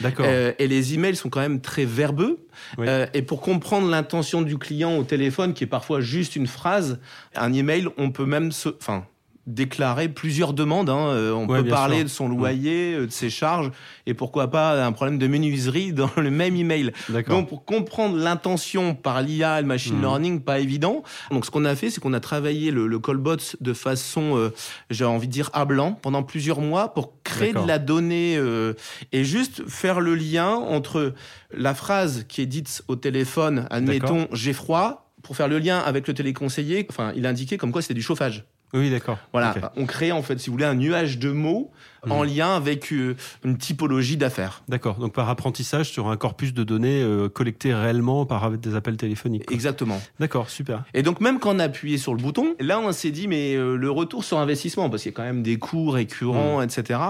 D'accord. 0.00 0.26
Euh, 0.28 0.52
et 0.58 0.68
les 0.68 0.94
emails 0.94 1.16
sont 1.16 1.28
quand 1.28 1.40
même 1.40 1.60
très 1.60 1.84
verbeux. 1.84 2.38
Oui. 2.76 2.86
Euh, 2.88 3.06
et 3.14 3.22
pour 3.22 3.40
comprendre 3.40 3.88
l'intention 3.88 4.42
du 4.42 4.58
client 4.58 4.96
au 4.96 5.04
téléphone, 5.04 5.54
qui 5.54 5.64
est 5.64 5.68
parfois 5.68 6.00
juste 6.00 6.36
une 6.36 6.46
phrase, 6.46 6.98
un 7.34 7.52
email, 7.52 7.88
on 7.96 8.10
peut 8.10 8.26
même 8.26 8.52
se, 8.52 8.68
enfin, 8.68 9.04
déclarer 9.48 10.08
plusieurs 10.08 10.52
demandes. 10.52 10.90
hein. 10.90 11.08
Euh, 11.08 11.32
on 11.32 11.46
Ouais, 11.48 11.62
peut 11.62 11.68
parler 11.70 11.96
sûr. 11.96 12.04
de 12.04 12.08
son 12.10 12.28
loyer, 12.28 12.94
euh, 12.94 13.06
de 13.06 13.10
ses 13.12 13.30
charges, 13.30 13.70
et 14.06 14.14
pourquoi 14.14 14.50
pas 14.50 14.84
un 14.84 14.92
problème 14.92 15.18
de 15.18 15.26
menuiserie 15.26 15.92
dans 15.94 16.10
le 16.16 16.30
même 16.30 16.54
email. 16.56 16.92
Donc, 17.28 17.48
pour 17.48 17.64
comprendre 17.64 18.16
l'intention 18.16 18.94
par 18.94 19.22
l'IA 19.22 19.58
et 19.58 19.62
le 19.62 19.66
machine 19.68 19.94
Mhm. 19.96 20.00
learning, 20.02 20.40
pas 20.42 20.58
évident. 20.60 21.02
Donc, 21.30 21.46
ce 21.46 21.50
qu'on 21.50 21.64
a 21.64 21.74
fait, 21.74 21.90
c'est 21.90 22.00
qu'on 22.00 22.12
a 22.12 22.20
travaillé 22.20 22.70
le, 22.70 22.86
le 22.86 22.98
callbot 22.98 23.36
de 23.60 23.72
façon, 23.72 24.36
euh, 24.36 24.50
j'ai 24.90 25.04
envie 25.04 25.26
de 25.28 25.32
dire, 25.32 25.50
à 25.52 25.64
blanc 25.64 25.92
pendant 26.00 26.22
plusieurs 26.22 26.60
mois 26.60 26.92
pour 26.94 27.14
créer 27.24 27.52
de 27.52 27.66
la 27.66 27.78
donnée 27.78 28.36
euh, 28.36 28.74
et 29.12 29.24
juste 29.24 29.68
faire 29.68 30.00
le 30.00 30.14
lien 30.14 30.50
entre 30.50 31.14
la 31.52 31.74
phrase 31.74 32.24
qui 32.28 32.42
est 32.42 32.46
dite 32.46 32.82
au 32.88 32.96
téléphone, 32.96 33.66
admettons, 33.70 34.26
j'ai 34.32 34.52
froid, 34.52 35.10
pour 35.22 35.36
faire 35.36 35.48
le 35.48 35.58
lien 35.58 35.78
avec 35.78 36.06
le 36.06 36.14
téléconseiller, 36.14 36.86
enfin, 36.90 37.12
il 37.16 37.26
indiquait 37.26 37.56
comme 37.58 37.72
quoi 37.72 37.82
c'était 37.82 37.94
du 37.94 38.02
chauffage. 38.02 38.44
Oui, 38.74 38.90
d'accord. 38.90 39.18
Voilà, 39.32 39.54
on 39.76 39.86
crée 39.86 40.12
en 40.12 40.22
fait, 40.22 40.38
si 40.38 40.50
vous 40.50 40.54
voulez, 40.54 40.66
un 40.66 40.74
nuage 40.74 41.18
de 41.18 41.30
mots 41.30 41.70
Mhm. 42.06 42.12
en 42.12 42.22
lien 42.22 42.54
avec 42.54 42.92
euh, 42.92 43.16
une 43.44 43.58
typologie 43.58 44.16
d'affaires. 44.16 44.62
D'accord. 44.68 44.98
Donc 44.98 45.14
par 45.14 45.28
apprentissage 45.28 45.90
sur 45.90 46.06
un 46.08 46.16
corpus 46.16 46.54
de 46.54 46.62
données 46.62 47.02
euh, 47.02 47.28
collecté 47.28 47.74
réellement 47.74 48.24
par 48.24 48.52
des 48.52 48.76
appels 48.76 48.96
téléphoniques. 48.96 49.46
quoi. 49.46 49.54
Exactement. 49.54 50.00
D'accord, 50.20 50.48
super. 50.48 50.84
Et 50.94 51.02
donc 51.02 51.20
même 51.20 51.40
quand 51.40 51.56
on 51.56 51.58
a 51.58 51.64
appuyé 51.64 51.98
sur 51.98 52.14
le 52.14 52.22
bouton, 52.22 52.54
là 52.60 52.78
on 52.78 52.92
s'est 52.92 53.10
dit 53.10 53.26
mais 53.26 53.56
euh, 53.56 53.74
le 53.76 53.90
retour 53.90 54.22
sur 54.22 54.38
investissement 54.38 54.88
parce 54.90 55.02
qu'il 55.02 55.10
y 55.10 55.14
a 55.14 55.16
quand 55.16 55.24
même 55.24 55.42
des 55.42 55.58
coûts 55.58 55.90
récurrents, 55.90 56.62
etc. 56.62 57.00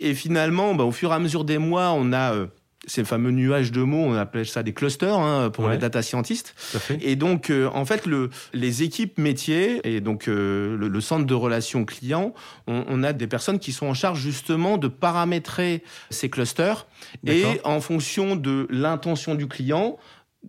Et 0.00 0.14
finalement, 0.14 0.74
bah, 0.74 0.82
au 0.82 0.90
fur 0.92 1.12
et 1.12 1.14
à 1.14 1.20
mesure 1.20 1.44
des 1.44 1.58
mois, 1.58 1.92
on 1.92 2.12
a 2.12 2.34
euh, 2.34 2.46
ces 2.86 3.04
fameux 3.04 3.30
nuages 3.30 3.72
de 3.72 3.82
mots, 3.82 4.04
on 4.04 4.14
appelle 4.14 4.46
ça 4.46 4.62
des 4.62 4.72
clusters 4.72 5.14
hein, 5.18 5.50
pour 5.50 5.64
Ouais. 5.64 5.72
les 5.72 5.78
data 5.78 6.02
scientists. 6.02 6.54
Et 7.00 7.16
donc, 7.16 7.50
euh, 7.50 7.68
en 7.72 7.84
fait, 7.84 8.04
le, 8.06 8.30
les 8.52 8.82
équipes 8.82 9.18
métiers 9.18 9.80
et 9.84 10.00
donc 10.00 10.28
euh, 10.28 10.76
le, 10.76 10.88
le 10.88 11.00
centre 11.00 11.24
de 11.26 11.34
relations 11.34 11.84
clients, 11.84 12.34
on, 12.66 12.84
on 12.88 13.02
a 13.02 13.12
des 13.12 13.26
personnes 13.26 13.58
qui 13.58 13.72
sont 13.72 13.86
en 13.86 13.94
charge 13.94 14.20
justement 14.20 14.76
de 14.78 14.88
paramétrer 14.88 15.82
ces 16.10 16.28
clusters 16.28 16.86
et 17.26 17.44
en 17.64 17.80
fonction 17.80 18.36
de 18.36 18.66
l'intention 18.70 19.34
du 19.34 19.46
client 19.46 19.96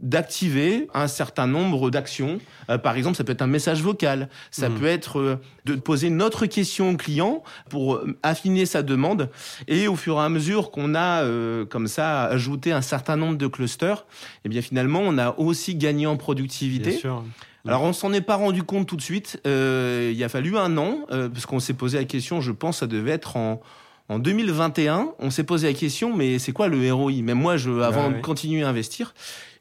d'activer 0.01 0.87
un 0.93 1.07
certain 1.07 1.47
nombre 1.47 1.89
d'actions. 1.89 2.39
Euh, 2.69 2.77
par 2.77 2.95
exemple, 2.95 3.17
ça 3.17 3.23
peut 3.23 3.31
être 3.31 3.41
un 3.41 3.47
message 3.47 3.81
vocal, 3.81 4.29
ça 4.51 4.69
Mhm. 4.69 4.79
peut 4.79 4.85
être 4.87 5.19
euh, 5.19 5.39
de 5.65 5.75
poser 5.75 6.07
une 6.07 6.21
autre 6.21 6.45
question 6.45 6.91
au 6.91 6.97
client 6.97 7.43
pour 7.69 7.95
euh, 7.95 8.17
affiner 8.23 8.65
sa 8.65 8.83
demande. 8.83 9.29
Et 9.67 9.87
au 9.87 9.95
fur 9.95 10.17
et 10.17 10.21
à 10.21 10.29
mesure 10.29 10.71
qu'on 10.71 10.95
a 10.95 11.23
euh, 11.23 11.65
comme 11.65 11.87
ça 11.87 12.23
ajouté 12.25 12.71
un 12.71 12.81
certain 12.81 13.15
nombre 13.17 13.37
de 13.37 13.47
clusters, 13.47 14.05
eh 14.45 14.49
bien 14.49 14.61
finalement, 14.61 15.01
on 15.03 15.17
a 15.17 15.35
aussi 15.37 15.75
gagné 15.75 16.07
en 16.07 16.17
productivité. 16.17 16.91
Bien 16.91 16.99
sûr. 16.99 17.23
Alors 17.67 17.81
on 17.81 17.93
s'en 17.93 18.13
est 18.13 18.21
pas 18.21 18.35
rendu 18.35 18.61
compte 18.61 18.87
tout 18.87 18.95
de 18.95 19.01
suite. 19.01 19.41
Euh, 19.47 20.11
il 20.13 20.23
a 20.23 20.29
fallu 20.29 20.55
un 20.55 20.77
an 20.77 20.99
euh, 21.11 21.29
parce 21.29 21.47
qu'on 21.47 21.59
s'est 21.59 21.73
posé 21.73 21.97
la 21.97 22.03
question. 22.05 22.39
Je 22.39 22.51
pense 22.51 22.77
ça 22.79 22.87
devait 22.87 23.09
être 23.11 23.37
en 23.37 23.59
en 24.09 24.19
2021. 24.19 25.13
On 25.19 25.29
s'est 25.29 25.43
posé 25.43 25.67
la 25.67 25.73
question, 25.73 26.15
mais 26.15 26.39
c'est 26.39 26.51
quoi 26.51 26.67
le 26.67 26.93
ROI 26.93 27.21
Même 27.23 27.39
moi, 27.39 27.57
je, 27.57 27.71
avant 27.81 28.07
ouais. 28.09 28.17
de 28.17 28.21
continuer 28.21 28.63
à 28.63 28.69
investir, 28.69 29.13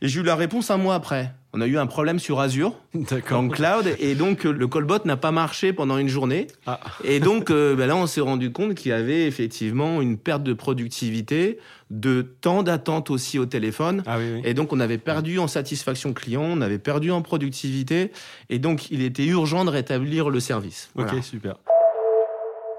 et 0.02 0.08
j'ai 0.08 0.20
eu 0.20 0.22
la 0.22 0.36
réponse 0.36 0.70
un 0.70 0.76
mois 0.76 0.94
après. 0.94 1.32
On 1.56 1.60
a 1.60 1.66
eu 1.66 1.78
un 1.78 1.86
problème 1.86 2.18
sur 2.18 2.40
Azure, 2.40 2.74
le 2.94 3.48
cloud, 3.48 3.94
et 4.00 4.14
donc 4.16 4.44
euh, 4.44 4.50
le 4.52 4.66
callbot 4.66 4.98
n'a 5.04 5.16
pas 5.16 5.30
marché 5.30 5.72
pendant 5.72 5.98
une 5.98 6.08
journée. 6.08 6.48
Ah. 6.66 6.80
Et 7.04 7.20
donc 7.20 7.50
euh, 7.52 7.76
ben 7.76 7.86
là, 7.86 7.96
on 7.96 8.06
s'est 8.06 8.20
rendu 8.20 8.50
compte 8.52 8.74
qu'il 8.74 8.90
y 8.90 8.92
avait 8.92 9.26
effectivement 9.26 10.02
une 10.02 10.18
perte 10.18 10.42
de 10.42 10.52
productivité, 10.52 11.58
de 11.90 12.22
temps 12.22 12.64
d'attente 12.64 13.08
aussi 13.10 13.38
au 13.38 13.46
téléphone. 13.46 14.02
Ah 14.06 14.18
oui, 14.18 14.24
oui. 14.34 14.42
Et 14.44 14.52
donc, 14.52 14.72
on 14.72 14.80
avait 14.80 14.98
perdu 14.98 15.38
en 15.38 15.46
satisfaction 15.46 16.12
client, 16.12 16.42
on 16.42 16.60
avait 16.60 16.78
perdu 16.78 17.12
en 17.12 17.22
productivité, 17.22 18.10
et 18.50 18.58
donc 18.58 18.90
il 18.90 19.00
était 19.02 19.24
urgent 19.24 19.64
de 19.64 19.70
rétablir 19.70 20.28
le 20.30 20.40
service. 20.40 20.90
Ok, 20.96 21.06
Voilà. 21.06 21.22
super. 21.22 21.54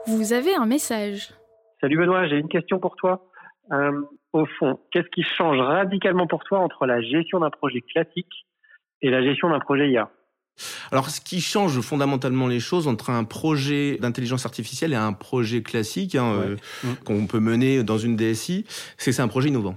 Vous 0.07 0.34
avez 0.34 0.53
un 0.53 0.65
message. 0.65 1.29
Salut 1.82 1.98
Benoît, 1.98 2.27
j'ai 2.27 2.38
une 2.38 2.48
question 2.48 2.79
pour 2.79 2.96
toi. 2.96 3.27
Euh, 3.72 4.01
au 4.34 4.46
fond, 4.46 4.79
qu'est-ce 4.91 5.08
qui 5.10 5.24
change 5.24 5.58
radicalement 5.60 6.27
pour 6.27 6.44
toi 6.44 6.60
entre 6.60 6.86
la 6.86 7.01
gestion 7.01 7.39
d'un 7.39 7.50
projet 7.50 7.82
classique 7.82 8.46
et 9.01 9.10
la 9.10 9.24
gestion 9.24 9.50
d'un 9.50 9.60
projet 9.60 9.89
IA 9.89 10.10
Alors, 10.91 11.10
ce 11.10 11.20
qui 11.20 11.41
change 11.41 11.79
fondamentalement 11.82 12.48
les 12.48 12.60
choses 12.60 12.88
entre 12.88 13.10
un 13.10 13.24
projet 13.24 13.98
d'intelligence 13.98 14.46
artificielle 14.46 14.94
et 14.94 14.98
un 14.98 15.13
projet 15.13 15.63
classique 15.63 16.15
hein, 16.15 16.38
Ouais. 16.39 16.46
euh, 16.86 16.94
qu'on 17.05 17.25
peut 17.27 17.39
mener 17.39 17.84
dans 17.84 17.98
une 17.98 18.15
DSI, 18.15 18.65
c'est 18.98 19.12
que 19.12 19.15
c'est 19.15 19.22
un 19.22 19.27
projet 19.27 19.50
innovant. 19.50 19.75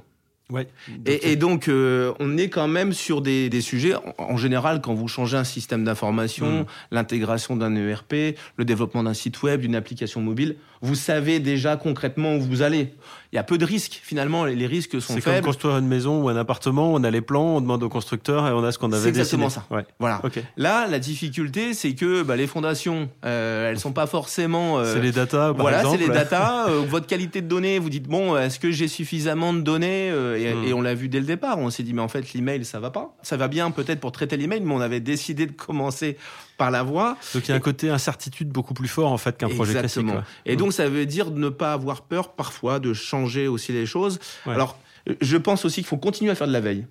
Ouais. 0.52 0.66
Et, 1.04 1.32
et 1.32 1.36
donc, 1.36 1.68
euh, 1.68 2.12
on 2.20 2.38
est 2.38 2.48
quand 2.48 2.68
même 2.68 2.92
sur 2.94 3.20
des, 3.20 3.50
des 3.50 3.60
sujets, 3.60 3.94
en, 3.94 4.14
en 4.18 4.36
général, 4.38 4.80
quand 4.80 4.94
vous 4.94 5.06
changez 5.08 5.36
un 5.36 5.44
système 5.44 5.84
d'information, 5.84 6.60
Mm. 6.60 6.64
l'intégration 6.92 7.56
d'un 7.56 7.74
ERP, 7.76 8.36
le 8.56 8.64
développement 8.64 9.02
d'un 9.02 9.14
site 9.14 9.42
web, 9.42 9.60
d'une 9.60 9.74
application 9.74 10.20
mobile, 10.20 10.56
vous 10.80 10.94
savez 10.94 11.40
déjà 11.40 11.76
concrètement 11.76 12.36
où 12.36 12.40
vous 12.40 12.62
allez. 12.62 12.94
Il 13.32 13.36
y 13.36 13.38
a 13.38 13.42
peu 13.42 13.58
de 13.58 13.64
risques, 13.66 14.00
finalement, 14.02 14.44
les, 14.46 14.54
les 14.54 14.66
risques 14.66 15.02
sont 15.02 15.14
C'est 15.14 15.20
comme 15.20 15.34
faibles. 15.34 15.46
construire 15.46 15.76
une 15.76 15.86
maison 15.88 16.22
ou 16.22 16.28
un 16.30 16.36
appartement, 16.36 16.94
on 16.94 17.04
a 17.04 17.10
les 17.10 17.20
plans, 17.20 17.56
on 17.56 17.60
demande 17.60 17.82
au 17.82 17.88
constructeur 17.90 18.46
et 18.46 18.52
on 18.52 18.64
a 18.64 18.72
ce 18.72 18.78
qu'on 18.78 18.90
avait 18.92 19.02
C'est 19.02 19.08
exactement 19.10 19.46
dessiné. 19.48 19.64
ça. 19.68 19.74
Ouais. 19.74 19.84
Voilà. 19.98 20.22
Là, 20.56 20.86
la 20.86 20.98
difficulté, 20.98 21.74
c'est 21.74 21.94
que 21.94 22.22
bah, 22.22 22.36
les 22.36 22.46
fondations, 22.46 23.10
euh, 23.26 23.68
elles 23.70 23.78
sont 23.80 23.92
pas 23.92 24.06
forcément. 24.06 24.78
euh, 24.78 24.94
c'est 24.94 25.00
les 25.02 25.12
datas, 25.12 25.48
par 25.52 25.56
voilà, 25.56 25.80
c'est 25.82 25.94
exemple. 25.94 26.04
les 26.04 26.14
datas. 26.18 26.66
euh, 26.70 26.80
votre 26.88 27.06
qualité 27.06 27.42
de 27.42 27.48
données, 27.48 27.78
vous 27.78 27.90
dites 27.90 28.08
bon, 28.08 28.34
est-ce 28.38 28.58
que 28.58 28.70
j'ai 28.70 28.88
suffisamment 28.88 29.52
de 29.52 29.60
données 29.60 30.08
Euh, 30.10 30.37
et, 30.38 30.54
Hmm. 30.54 30.64
et 30.64 30.72
on 30.72 30.80
l'a 30.80 30.94
vu 30.94 31.08
dès 31.08 31.20
le 31.20 31.26
départ. 31.26 31.58
On 31.58 31.70
s'est 31.70 31.82
dit 31.82 31.92
mais 31.92 32.02
en 32.02 32.08
fait 32.08 32.32
l'email 32.32 32.64
ça 32.64 32.80
va 32.80 32.90
pas. 32.90 33.16
Ça 33.22 33.36
va 33.36 33.48
bien 33.48 33.70
peut-être 33.70 34.00
pour 34.00 34.12
traiter 34.12 34.36
l'email, 34.36 34.60
mais 34.62 34.72
on 34.74 34.80
avait 34.80 35.00
décidé 35.00 35.46
de 35.46 35.52
commencer 35.52 36.16
par 36.56 36.70
la 36.70 36.82
voix. 36.82 37.16
Donc 37.34 37.44
il 37.46 37.50
y 37.50 37.52
a 37.52 37.56
un 37.56 37.60
côté 37.60 37.90
incertitude 37.90 38.48
beaucoup 38.48 38.74
plus 38.74 38.88
fort 38.88 39.12
en 39.12 39.18
fait 39.18 39.36
qu'un 39.36 39.48
projet 39.48 39.72
classique. 39.72 39.98
Exactement. 40.02 40.12
quoi. 40.12 40.24
Et 40.46 40.54
Mm. 40.54 40.58
donc 40.58 40.72
ça 40.72 40.88
veut 40.88 41.06
dire 41.06 41.30
de 41.30 41.38
ne 41.38 41.48
pas 41.48 41.72
avoir 41.72 42.02
peur 42.02 42.32
parfois 42.32 42.78
de 42.80 42.92
changer 42.94 43.48
aussi 43.48 43.72
les 43.72 43.86
choses. 43.86 44.18
Ouais. 44.46 44.54
Alors 44.54 44.78
je 45.20 45.36
pense 45.36 45.64
aussi 45.64 45.76
qu'il 45.76 45.86
faut 45.86 45.96
continuer 45.96 46.30
à 46.30 46.34
faire 46.34 46.46
de 46.48 46.52
la 46.52 46.60
veille. 46.60 46.86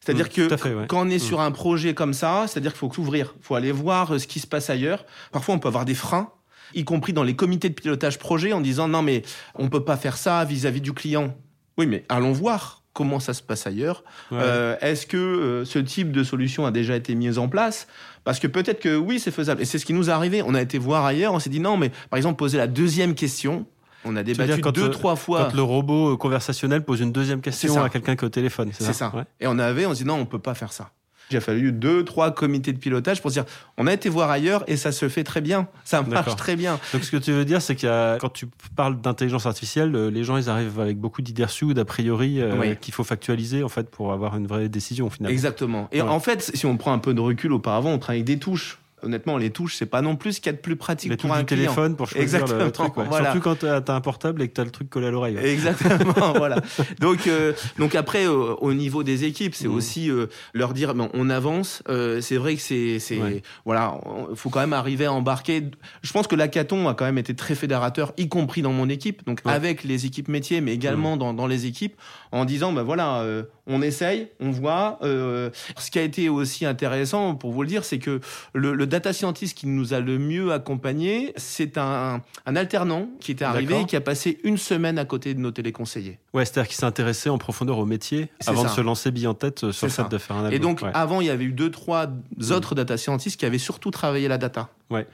C'est-à 0.00 0.14
dire 0.14 0.26
Mm, 0.26 0.48
que 0.48 0.56
fait, 0.56 0.74
ouais. 0.74 0.86
quand 0.88 1.04
on 1.06 1.08
est 1.10 1.18
sur 1.18 1.40
un 1.40 1.50
projet 1.50 1.94
comme 1.94 2.12
ça, 2.14 2.44
c'est-à-dire 2.46 2.72
qu'il 2.72 2.78
faut 2.78 2.92
s'ouvrir, 2.92 3.34
il 3.40 3.44
faut 3.44 3.54
aller 3.56 3.72
voir 3.72 4.12
euh, 4.14 4.18
ce 4.18 4.26
qui 4.28 4.38
se 4.40 4.46
passe 4.46 4.70
ailleurs. 4.70 5.04
Parfois, 5.32 5.54
on 5.54 5.58
peut 5.58 5.66
avoir 5.68 5.84
des 5.84 5.94
freins, 5.94 6.30
y 6.74 6.84
compris 6.84 7.12
dans 7.12 7.24
les 7.24 7.34
comités 7.34 7.68
de 7.70 7.74
pilotage 7.74 8.18
projet, 8.18 8.52
en 8.52 8.60
disant 8.60 8.86
non 8.88 9.02
mais 9.02 9.22
on 9.56 9.68
peut 9.68 9.84
pas 9.84 9.96
faire 9.96 10.16
ça 10.16 10.44
vis-à-vis 10.44 10.80
du 10.80 10.92
client. 10.92 11.34
Oui, 11.78 11.86
mais 11.86 12.04
allons 12.08 12.32
voir 12.32 12.82
comment 12.92 13.20
ça 13.20 13.34
se 13.34 13.42
passe 13.42 13.66
ailleurs. 13.66 14.02
Ouais. 14.30 14.38
Euh, 14.40 14.76
Est-ce 14.80 15.06
que 15.06 15.16
euh, 15.16 15.64
ce 15.64 15.78
type 15.78 16.12
de 16.12 16.24
solution 16.24 16.64
a 16.64 16.70
déjà 16.70 16.96
été 16.96 17.14
mis 17.14 17.36
en 17.38 17.48
place? 17.48 17.86
Parce 18.24 18.40
que 18.40 18.46
peut-être 18.46 18.80
que 18.80 18.96
oui, 18.96 19.20
c'est 19.20 19.30
faisable. 19.30 19.60
Et 19.62 19.64
c'est 19.64 19.78
ce 19.78 19.84
qui 19.86 19.92
nous 19.92 20.08
est 20.08 20.12
arrivé. 20.12 20.42
On 20.42 20.54
a 20.54 20.62
été 20.62 20.78
voir 20.78 21.04
ailleurs, 21.04 21.34
on 21.34 21.38
s'est 21.38 21.50
dit 21.50 21.60
non, 21.60 21.76
mais 21.76 21.90
par 22.10 22.16
exemple, 22.16 22.36
poser 22.36 22.58
la 22.58 22.66
deuxième 22.66 23.14
question. 23.14 23.66
On 24.04 24.16
a 24.16 24.22
débattu 24.22 24.60
quand, 24.60 24.72
deux, 24.72 24.84
euh, 24.84 24.88
trois 24.88 25.16
fois. 25.16 25.44
Quand 25.44 25.54
le 25.54 25.62
robot 25.62 26.14
euh, 26.14 26.16
conversationnel 26.16 26.84
pose 26.84 27.00
une 27.00 27.12
deuxième 27.12 27.40
question 27.40 27.82
à 27.82 27.88
quelqu'un 27.88 28.16
qui 28.16 28.24
est 28.24 28.26
au 28.26 28.30
téléphone. 28.30 28.70
C'est 28.72 28.92
ça. 28.92 29.12
Ouais. 29.14 29.24
Et 29.40 29.46
on 29.46 29.58
avait, 29.58 29.84
on 29.86 29.94
se 29.94 29.98
dit 30.02 30.04
non, 30.04 30.14
on 30.14 30.26
peut 30.26 30.38
pas 30.38 30.54
faire 30.54 30.72
ça. 30.72 30.90
Il 31.30 31.36
a 31.36 31.40
fallu 31.40 31.72
deux, 31.72 32.04
trois 32.04 32.30
comités 32.32 32.72
de 32.72 32.78
pilotage 32.78 33.20
pour 33.20 33.30
se 33.30 33.34
dire, 33.40 33.44
on 33.78 33.86
a 33.86 33.92
été 33.92 34.08
voir 34.08 34.30
ailleurs 34.30 34.62
et 34.68 34.76
ça 34.76 34.92
se 34.92 35.08
fait 35.08 35.24
très 35.24 35.40
bien. 35.40 35.66
Ça 35.84 36.02
marche 36.02 36.36
très 36.36 36.54
bien. 36.56 36.78
Donc 36.92 37.02
ce 37.04 37.10
que 37.10 37.16
tu 37.16 37.32
veux 37.32 37.44
dire, 37.44 37.60
c'est 37.60 37.82
a, 37.84 38.18
quand 38.20 38.28
tu 38.32 38.46
parles 38.76 39.00
d'intelligence 39.00 39.44
artificielle, 39.46 39.94
euh, 39.96 40.10
les 40.10 40.22
gens 40.24 40.36
ils 40.36 40.48
arrivent 40.48 40.78
avec 40.80 40.98
beaucoup 40.98 41.22
d'idées 41.22 41.44
reçues 41.44 41.64
ou 41.64 41.74
d'a 41.74 41.84
priori 41.84 42.40
euh, 42.40 42.54
Oui. 42.58 42.76
qu'il 42.80 42.94
faut 42.94 43.04
factualiser 43.04 43.62
en 43.62 43.68
fait 43.68 43.90
pour 43.90 44.12
avoir 44.12 44.36
une 44.36 44.46
vraie 44.46 44.68
décision 44.68 45.10
finalement. 45.10 45.32
Exactement. 45.32 45.88
Et 45.92 46.00
Ouais. 46.02 46.08
en 46.08 46.20
fait, 46.20 46.50
si 46.54 46.64
on 46.66 46.76
prend 46.76 46.92
un 46.92 46.98
peu 46.98 47.12
de 47.14 47.20
recul 47.20 47.52
auparavant, 47.52 47.90
on 47.90 47.98
travaille 47.98 48.18
avec 48.20 48.26
des 48.26 48.38
touches. 48.38 48.78
Honnêtement, 49.02 49.36
les 49.36 49.50
touches, 49.50 49.76
c'est 49.76 49.84
pas 49.86 50.00
non 50.00 50.16
plus 50.16 50.32
ce 50.34 50.40
qu'il 50.40 50.50
y 50.50 50.54
a 50.54 50.56
de 50.56 50.62
plus 50.62 50.74
pratique 50.76 51.10
Les 51.10 51.16
pour 51.18 51.32
un 51.34 51.40
du 51.40 51.44
client. 51.44 51.64
téléphone 51.64 51.96
pour 51.96 52.08
choisir 52.08 52.22
Exactement, 52.22 52.64
le 52.64 52.72
truc. 52.72 52.96
ouais. 52.96 53.04
voilà. 53.06 53.32
Surtout 53.32 53.40
quand 53.56 53.56
t'as 53.84 53.94
un 53.94 54.00
portable 54.00 54.40
et 54.40 54.48
que 54.48 54.54
t'as 54.54 54.64
le 54.64 54.70
truc 54.70 54.88
collé 54.88 55.08
à 55.08 55.10
l'oreille. 55.10 55.36
ouais. 55.36 55.50
Exactement, 55.50 56.32
voilà. 56.36 56.56
Donc, 56.98 57.26
euh, 57.26 57.52
donc 57.78 57.94
après, 57.94 58.24
euh, 58.26 58.54
au 58.58 58.72
niveau 58.72 59.02
des 59.02 59.24
équipes, 59.24 59.54
c'est 59.54 59.68
Mhm. 59.68 59.74
aussi 59.74 60.10
euh, 60.10 60.26
leur 60.54 60.72
dire, 60.72 60.94
bon, 60.94 61.10
on 61.12 61.28
avance. 61.28 61.82
C'est 62.20 62.36
vrai 62.38 62.54
que 62.56 62.62
c'est, 62.62 62.98
c'est, 62.98 63.20
Ouais. 63.20 63.42
voilà, 63.66 64.00
il 64.30 64.36
faut 64.36 64.48
quand 64.48 64.60
même 64.60 64.72
arriver 64.72 65.04
à 65.04 65.12
embarquer. 65.12 65.64
Je 66.02 66.12
pense 66.12 66.26
que 66.26 66.34
l'hackathon 66.34 66.88
a 66.88 66.94
quand 66.94 67.04
même 67.04 67.18
été 67.18 67.34
très 67.34 67.54
fédérateur, 67.54 68.12
y 68.16 68.28
compris 68.28 68.62
dans 68.62 68.72
mon 68.72 68.88
équipe, 68.88 69.24
donc 69.26 69.40
avec 69.44 69.84
les 69.84 70.06
équipes 70.06 70.28
métiers, 70.28 70.60
mais 70.62 70.72
également 70.72 71.18
dans, 71.18 71.34
dans 71.34 71.46
les 71.46 71.66
équipes, 71.66 71.96
en 72.32 72.44
disant, 72.46 72.72
ben 72.72 72.82
voilà, 72.82 73.20
euh, 73.20 73.42
on 73.66 73.82
essaye, 73.82 74.28
on 74.40 74.50
voit. 74.50 74.98
Ce 75.02 75.90
qui 75.90 75.98
a 75.98 76.02
été 76.02 76.28
aussi 76.30 76.64
intéressant, 76.64 77.34
pour 77.34 77.52
vous 77.52 77.60
le 77.62 77.68
dire, 77.68 77.84
c'est 77.84 77.98
que 77.98 78.20
le, 78.54 78.72
le 78.74 78.85
data 78.86 79.12
scientist 79.12 79.56
qui 79.56 79.66
nous 79.66 79.92
a 79.92 80.00
le 80.00 80.18
mieux 80.18 80.52
accompagné, 80.52 81.32
c'est 81.36 81.76
un, 81.78 82.22
un 82.46 82.56
alternant 82.56 83.08
qui 83.20 83.32
était 83.32 83.44
arrivé 83.44 83.80
et 83.80 83.84
qui 83.86 83.96
a 83.96 84.00
passé 84.00 84.38
une 84.44 84.56
semaine 84.56 84.98
à 84.98 85.04
côté 85.04 85.34
de 85.34 85.40
nos 85.40 85.50
téléconseillers. 85.50 86.18
Ouais, 86.32 86.44
c'est-à-dire 86.44 86.68
qu'il 86.68 86.76
s'est 86.78 86.86
intéressé 86.86 87.28
en 87.28 87.38
profondeur 87.38 87.78
au 87.78 87.84
métier 87.86 88.28
avant 88.46 88.64
de 88.64 88.68
se 88.68 88.80
lancer 88.80 89.10
bille 89.10 89.26
en 89.26 89.34
tête 89.34 89.64
euh, 89.64 89.72
sur 89.72 89.86
le 89.86 89.92
fait 89.92 90.08
de 90.08 90.18
faire 90.18 90.36
un 90.36 90.44
Et 90.50 90.54
album. 90.54 90.60
donc, 90.70 90.82
Ouais. 90.82 90.90
avant, 90.94 91.20
il 91.20 91.26
y 91.26 91.30
avait 91.30 91.44
eu 91.44 91.52
deux, 91.52 91.70
trois 91.70 92.06
autres 92.50 92.74
data 92.74 92.96
scientists 92.96 93.38
qui 93.38 93.46
avaient 93.46 93.58
surtout 93.58 93.90
travaillé 93.90 94.28
la 94.28 94.38
data. 94.38 94.68
Ouais. 94.90 95.06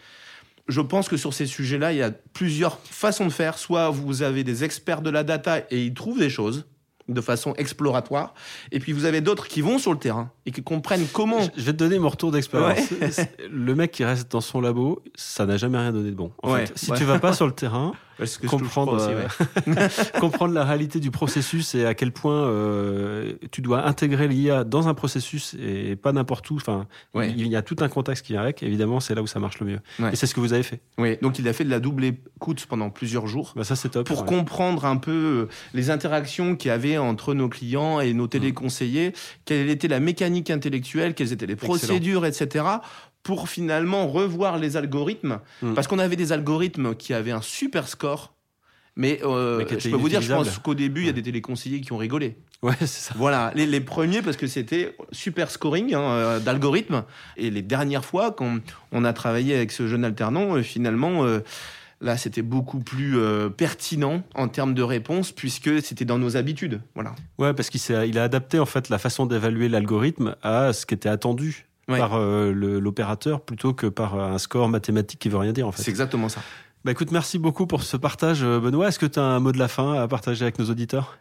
Je 0.68 0.80
pense 0.80 1.08
que 1.08 1.16
sur 1.16 1.34
ces 1.34 1.46
sujets-là, 1.46 1.92
il 1.92 1.98
y 1.98 2.02
a 2.02 2.12
plusieurs 2.32 2.78
façons 2.84 3.26
de 3.26 3.32
faire. 3.32 3.58
Soit 3.58 3.90
vous 3.90 4.22
avez 4.22 4.44
des 4.44 4.62
experts 4.62 5.02
de 5.02 5.10
la 5.10 5.24
data 5.24 5.58
et 5.70 5.84
ils 5.84 5.92
trouvent 5.92 6.20
des 6.20 6.30
choses 6.30 6.66
de 7.08 7.20
façon 7.20 7.54
exploratoire. 7.56 8.34
Et 8.70 8.78
puis 8.78 8.92
vous 8.92 9.04
avez 9.04 9.20
d'autres 9.20 9.48
qui 9.48 9.60
vont 9.60 9.78
sur 9.78 9.92
le 9.92 9.98
terrain 9.98 10.30
et 10.46 10.50
qui 10.52 10.62
comprennent 10.62 11.06
comment. 11.12 11.40
Je- 11.56 11.62
vais 11.62 11.72
te 11.72 11.78
donner 11.78 11.98
mon 11.98 12.08
retour 12.08 12.30
d'expérience. 12.32 12.78
le 13.50 13.74
mec 13.74 13.90
qui 13.92 14.04
reste 14.04 14.30
dans 14.30 14.40
son 14.40 14.60
labo, 14.60 15.02
ça 15.14 15.46
n'a 15.46 15.56
jamais 15.56 15.78
rien 15.78 15.92
donné 15.92 16.10
de 16.10 16.16
bon. 16.16 16.32
En 16.42 16.52
Ouais, 16.52 16.66
fait, 16.66 16.78
si 16.78 16.90
ouais. 16.90 16.98
tu 16.98 17.04
vas 17.04 17.18
pas 17.18 17.32
sur 17.32 17.46
le 17.46 17.52
terrain, 17.52 17.92
que 18.18 18.24
je 18.42 18.46
comprendre, 18.48 18.96
trouve 18.98 19.08
aussi, 19.08 19.68
euh, 19.68 19.74
ouais. 19.74 19.88
comprendre 20.20 20.54
la 20.54 20.64
réalité 20.64 21.00
du 21.00 21.10
processus 21.10 21.74
et 21.74 21.84
à 21.86 21.94
quel 21.94 22.12
point 22.12 22.34
euh, 22.44 23.32
tu 23.50 23.60
dois 23.62 23.86
intégrer 23.86 24.28
l'IA 24.28 24.64
dans 24.64 24.88
un 24.88 24.94
processus 24.94 25.54
et 25.54 25.96
pas 25.96 26.12
n'importe 26.12 26.50
où. 26.50 26.56
Enfin, 26.56 26.86
Ouais. 27.14 27.30
il 27.36 27.46
y 27.48 27.56
a 27.56 27.62
tout 27.62 27.76
un 27.80 27.88
contexte 27.88 28.24
qui 28.26 28.32
vient 28.32 28.42
avec. 28.42 28.62
Évidemment, 28.62 29.00
c'est 29.00 29.14
là 29.14 29.22
où 29.22 29.26
ça 29.26 29.38
marche 29.40 29.58
le 29.60 29.66
mieux. 29.66 29.80
Ouais. 29.98 30.12
Et 30.12 30.16
c'est 30.16 30.26
ce 30.26 30.34
que 30.34 30.40
vous 30.40 30.52
avez 30.52 30.62
fait. 30.62 30.80
Oui, 30.98 31.16
donc 31.22 31.38
il 31.38 31.48
a 31.48 31.52
fait 31.52 31.64
de 31.64 31.70
la 31.70 31.80
double 31.80 32.04
écoute 32.04 32.66
pendant 32.68 32.90
plusieurs 32.90 33.26
jours. 33.26 33.52
Bah, 33.56 33.64
ça, 33.64 33.76
c'est 33.76 33.88
top. 33.90 34.06
pour 34.06 34.24
comprendre 34.24 34.84
un 34.84 34.96
peu 34.96 35.10
euh, 35.12 35.48
les 35.74 35.90
interactions 35.90 36.56
qu'il 36.56 36.68
y 36.68 36.72
avait 36.72 36.98
entre 36.98 37.34
nos 37.34 37.48
clients 37.48 38.00
et 38.00 38.12
Mm. 38.12 38.16
nos 38.16 38.26
téléconseillers, 38.26 39.12
quelle 39.44 39.68
était 39.70 39.88
la 39.88 40.00
mécanique 40.00 40.50
intellectuelle, 40.50 41.14
quelles 41.14 41.32
étaient 41.32 41.46
les 41.46 41.56
procédures, 41.56 42.26
etc., 42.26 42.64
pour 43.22 43.48
finalement 43.48 44.06
revoir 44.08 44.58
les 44.58 44.76
algorithmes, 44.76 45.38
Mm. 45.62 45.74
parce 45.74 45.86
qu'on 45.86 45.98
avait 45.98 46.16
des 46.16 46.32
algorithmes 46.32 46.94
qui 46.94 47.14
avaient 47.14 47.30
un 47.30 47.42
super 47.42 47.88
score, 47.88 48.34
mais, 48.94 49.20
euh, 49.24 49.64
Mais 49.70 49.80
je 49.80 49.88
peux 49.88 49.96
vous 49.96 50.08
dire, 50.10 50.20
je 50.20 50.32
pense 50.32 50.58
qu'au 50.58 50.74
début, 50.74 51.00
il 51.02 51.06
y 51.06 51.10
a 51.10 51.12
des 51.14 51.22
téléconseillers 51.22 51.80
qui 51.80 51.92
ont 51.92 51.96
rigolé. 51.96 52.36
Ouais, 52.62 52.74
c'est 52.80 52.86
ça. 52.86 53.14
Voilà, 53.16 53.50
les, 53.54 53.64
les 53.66 53.80
premiers 53.80 54.20
parce 54.22 54.36
que 54.36 54.46
c'était 54.46 54.94
super 55.12 55.50
scoring 55.50 55.94
hein, 55.94 56.00
euh, 56.00 56.40
d'algorithmes. 56.40 57.04
Et 57.36 57.50
les 57.50 57.62
dernières 57.62 58.04
fois, 58.04 58.32
quand 58.32 58.58
on 58.92 59.04
a 59.04 59.12
travaillé 59.14 59.54
avec 59.56 59.72
ce 59.72 59.86
jeune 59.88 60.04
alternant, 60.04 60.56
euh, 60.56 60.62
finalement, 60.62 61.24
euh, 61.24 61.40
là, 62.02 62.16
c'était 62.18 62.42
beaucoup 62.42 62.80
plus 62.80 63.18
euh, 63.18 63.48
pertinent 63.48 64.22
en 64.34 64.48
termes 64.48 64.74
de 64.74 64.82
réponse 64.82 65.32
puisque 65.32 65.82
c'était 65.82 66.04
dans 66.04 66.18
nos 66.18 66.36
habitudes. 66.36 66.82
Voilà. 66.94 67.14
Ouais, 67.38 67.54
parce 67.54 67.70
qu'il 67.70 67.80
il 68.06 68.18
a 68.18 68.24
adapté 68.24 68.58
en 68.58 68.66
fait 68.66 68.90
la 68.90 68.98
façon 68.98 69.24
d'évaluer 69.26 69.68
l'algorithme 69.70 70.36
à 70.42 70.72
ce 70.74 70.84
qui 70.86 70.94
était 70.94 71.08
attendu 71.08 71.66
Ouais. 71.92 71.98
par 71.98 72.14
euh, 72.14 72.52
l'opérateur 72.52 73.40
plutôt 73.40 73.72
que 73.74 73.86
par 73.86 74.14
euh, 74.16 74.32
un 74.32 74.38
score 74.38 74.68
mathématique 74.68 75.20
qui 75.20 75.28
veut 75.28 75.38
rien 75.38 75.52
dire 75.52 75.66
en 75.68 75.72
fait. 75.72 75.82
C'est 75.82 75.90
exactement 75.90 76.28
ça. 76.28 76.40
Bah 76.84 76.90
écoute, 76.90 77.12
merci 77.12 77.38
beaucoup 77.38 77.66
pour 77.66 77.82
ce 77.82 77.96
partage, 77.96 78.42
euh, 78.42 78.58
Benoît. 78.58 78.88
Est-ce 78.88 78.98
que 78.98 79.06
tu 79.06 79.18
as 79.18 79.22
un 79.22 79.38
mot 79.38 79.52
de 79.52 79.58
la 79.58 79.68
fin 79.68 79.94
à 79.94 80.08
partager 80.08 80.42
avec 80.42 80.58
nos 80.58 80.68
auditeurs? 80.68 81.18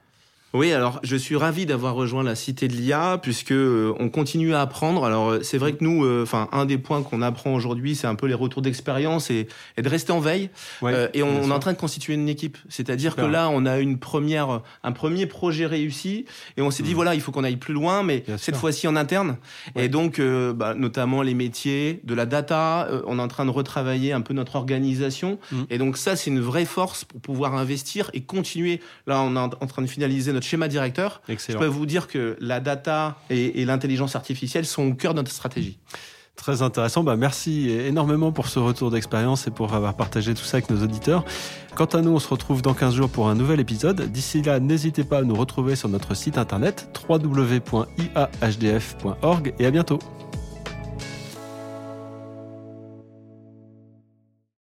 Oui, 0.53 0.73
alors 0.73 0.99
je 1.03 1.15
suis 1.15 1.37
ravi 1.37 1.65
d'avoir 1.65 1.95
rejoint 1.95 2.23
la 2.23 2.35
Cité 2.35 2.67
de 2.67 2.73
l'IA 2.73 3.17
puisque 3.21 3.51
euh, 3.53 3.93
on 3.99 4.09
continue 4.09 4.53
à 4.53 4.61
apprendre. 4.61 5.05
Alors 5.05 5.29
euh, 5.29 5.39
c'est 5.43 5.57
vrai 5.57 5.71
que 5.73 5.81
nous, 5.83 6.03
euh, 6.03 6.23
enfin 6.23 6.49
un 6.51 6.65
des 6.65 6.77
points 6.77 7.01
qu'on 7.03 7.21
apprend 7.21 7.53
aujourd'hui, 7.53 7.95
c'est 7.95 8.07
un 8.07 8.15
peu 8.15 8.27
les 8.27 8.33
retours 8.33 8.61
d'expérience 8.61 9.29
et, 9.31 9.47
et 9.77 9.81
de 9.81 9.87
rester 9.87 10.11
en 10.11 10.19
veille. 10.19 10.49
Ouais, 10.81 10.91
Euh, 10.93 11.07
et 11.13 11.23
on, 11.23 11.43
on 11.43 11.49
est 11.49 11.53
en 11.53 11.59
train 11.59 11.71
de 11.71 11.77
constituer 11.77 12.15
une 12.15 12.27
équipe. 12.27 12.57
C'est-à-dire 12.67 13.15
que 13.15 13.21
là, 13.21 13.49
on 13.49 13.65
a 13.65 13.79
une 13.79 13.97
première, 13.97 14.59
un 14.83 14.91
premier 14.91 15.25
projet 15.25 15.65
réussi 15.65 16.25
et 16.57 16.61
on 16.61 16.69
s'est 16.69 16.83
dit 16.83 16.89
Mhm. 16.89 16.95
voilà, 16.95 17.15
il 17.15 17.21
faut 17.21 17.31
qu'on 17.31 17.45
aille 17.45 17.55
plus 17.55 17.73
loin, 17.73 18.03
mais 18.03 18.19
Bien 18.27 18.37
cette 18.37 18.57
fois-ci 18.57 18.87
en 18.89 18.97
interne. 18.97 19.37
Ouais. 19.75 19.85
Et 19.85 19.89
donc, 19.89 20.19
euh, 20.19 20.51
bah, 20.51 20.73
notamment 20.75 21.21
les 21.21 21.33
métiers, 21.33 22.01
de 22.03 22.13
la 22.13 22.25
data. 22.25 22.87
euh, 22.91 23.01
on 23.07 23.19
est 23.19 23.21
en 23.21 23.27
train 23.29 23.45
de 23.45 23.51
retravailler 23.51 24.11
un 24.11 24.21
peu 24.21 24.33
notre 24.33 24.57
organisation. 24.57 25.39
Mhm. 25.53 25.65
Et 25.69 25.77
donc 25.77 25.95
ça, 25.97 26.17
c'est 26.17 26.29
une 26.29 26.41
vraie 26.41 26.65
force 26.65 27.05
pour 27.05 27.21
pouvoir 27.21 27.55
investir 27.55 28.09
et 28.13 28.21
continuer. 28.21 28.81
Là, 29.07 29.21
on 29.21 29.35
est 29.35 29.39
en 29.39 29.67
train 29.67 29.81
de 29.81 29.87
finaliser 29.87 30.33
notre 30.33 30.40
schéma 30.43 30.67
directeur. 30.67 31.21
Je 31.27 31.33
Excellent. 31.33 31.59
peux 31.59 31.65
vous 31.65 31.85
dire 31.85 32.07
que 32.07 32.37
la 32.39 32.59
data 32.59 33.17
et, 33.29 33.61
et 33.61 33.65
l'intelligence 33.65 34.15
artificielle 34.15 34.65
sont 34.65 34.83
au 34.87 34.93
cœur 34.93 35.13
de 35.13 35.19
notre 35.19 35.31
stratégie. 35.31 35.77
Très 36.35 36.61
intéressant. 36.63 37.03
Bah, 37.03 37.15
merci 37.17 37.69
énormément 37.69 38.31
pour 38.31 38.47
ce 38.47 38.57
retour 38.57 38.89
d'expérience 38.89 39.45
et 39.47 39.51
pour 39.51 39.73
avoir 39.75 39.93
partagé 39.93 40.33
tout 40.33 40.43
ça 40.43 40.57
avec 40.57 40.71
nos 40.71 40.81
auditeurs. 40.81 41.23
Quant 41.75 41.85
à 41.85 42.01
nous, 42.01 42.09
on 42.11 42.19
se 42.19 42.27
retrouve 42.29 42.61
dans 42.63 42.73
15 42.73 42.95
jours 42.95 43.09
pour 43.09 43.27
un 43.29 43.35
nouvel 43.35 43.59
épisode. 43.59 44.01
D'ici 44.11 44.41
là, 44.41 44.59
n'hésitez 44.59 45.03
pas 45.03 45.19
à 45.19 45.21
nous 45.21 45.35
retrouver 45.35 45.75
sur 45.75 45.87
notre 45.89 46.15
site 46.15 46.39
internet 46.39 46.89
www.iahdf.org 47.07 47.93
et 49.59 49.65
à 49.65 49.71
bientôt. 49.71 49.99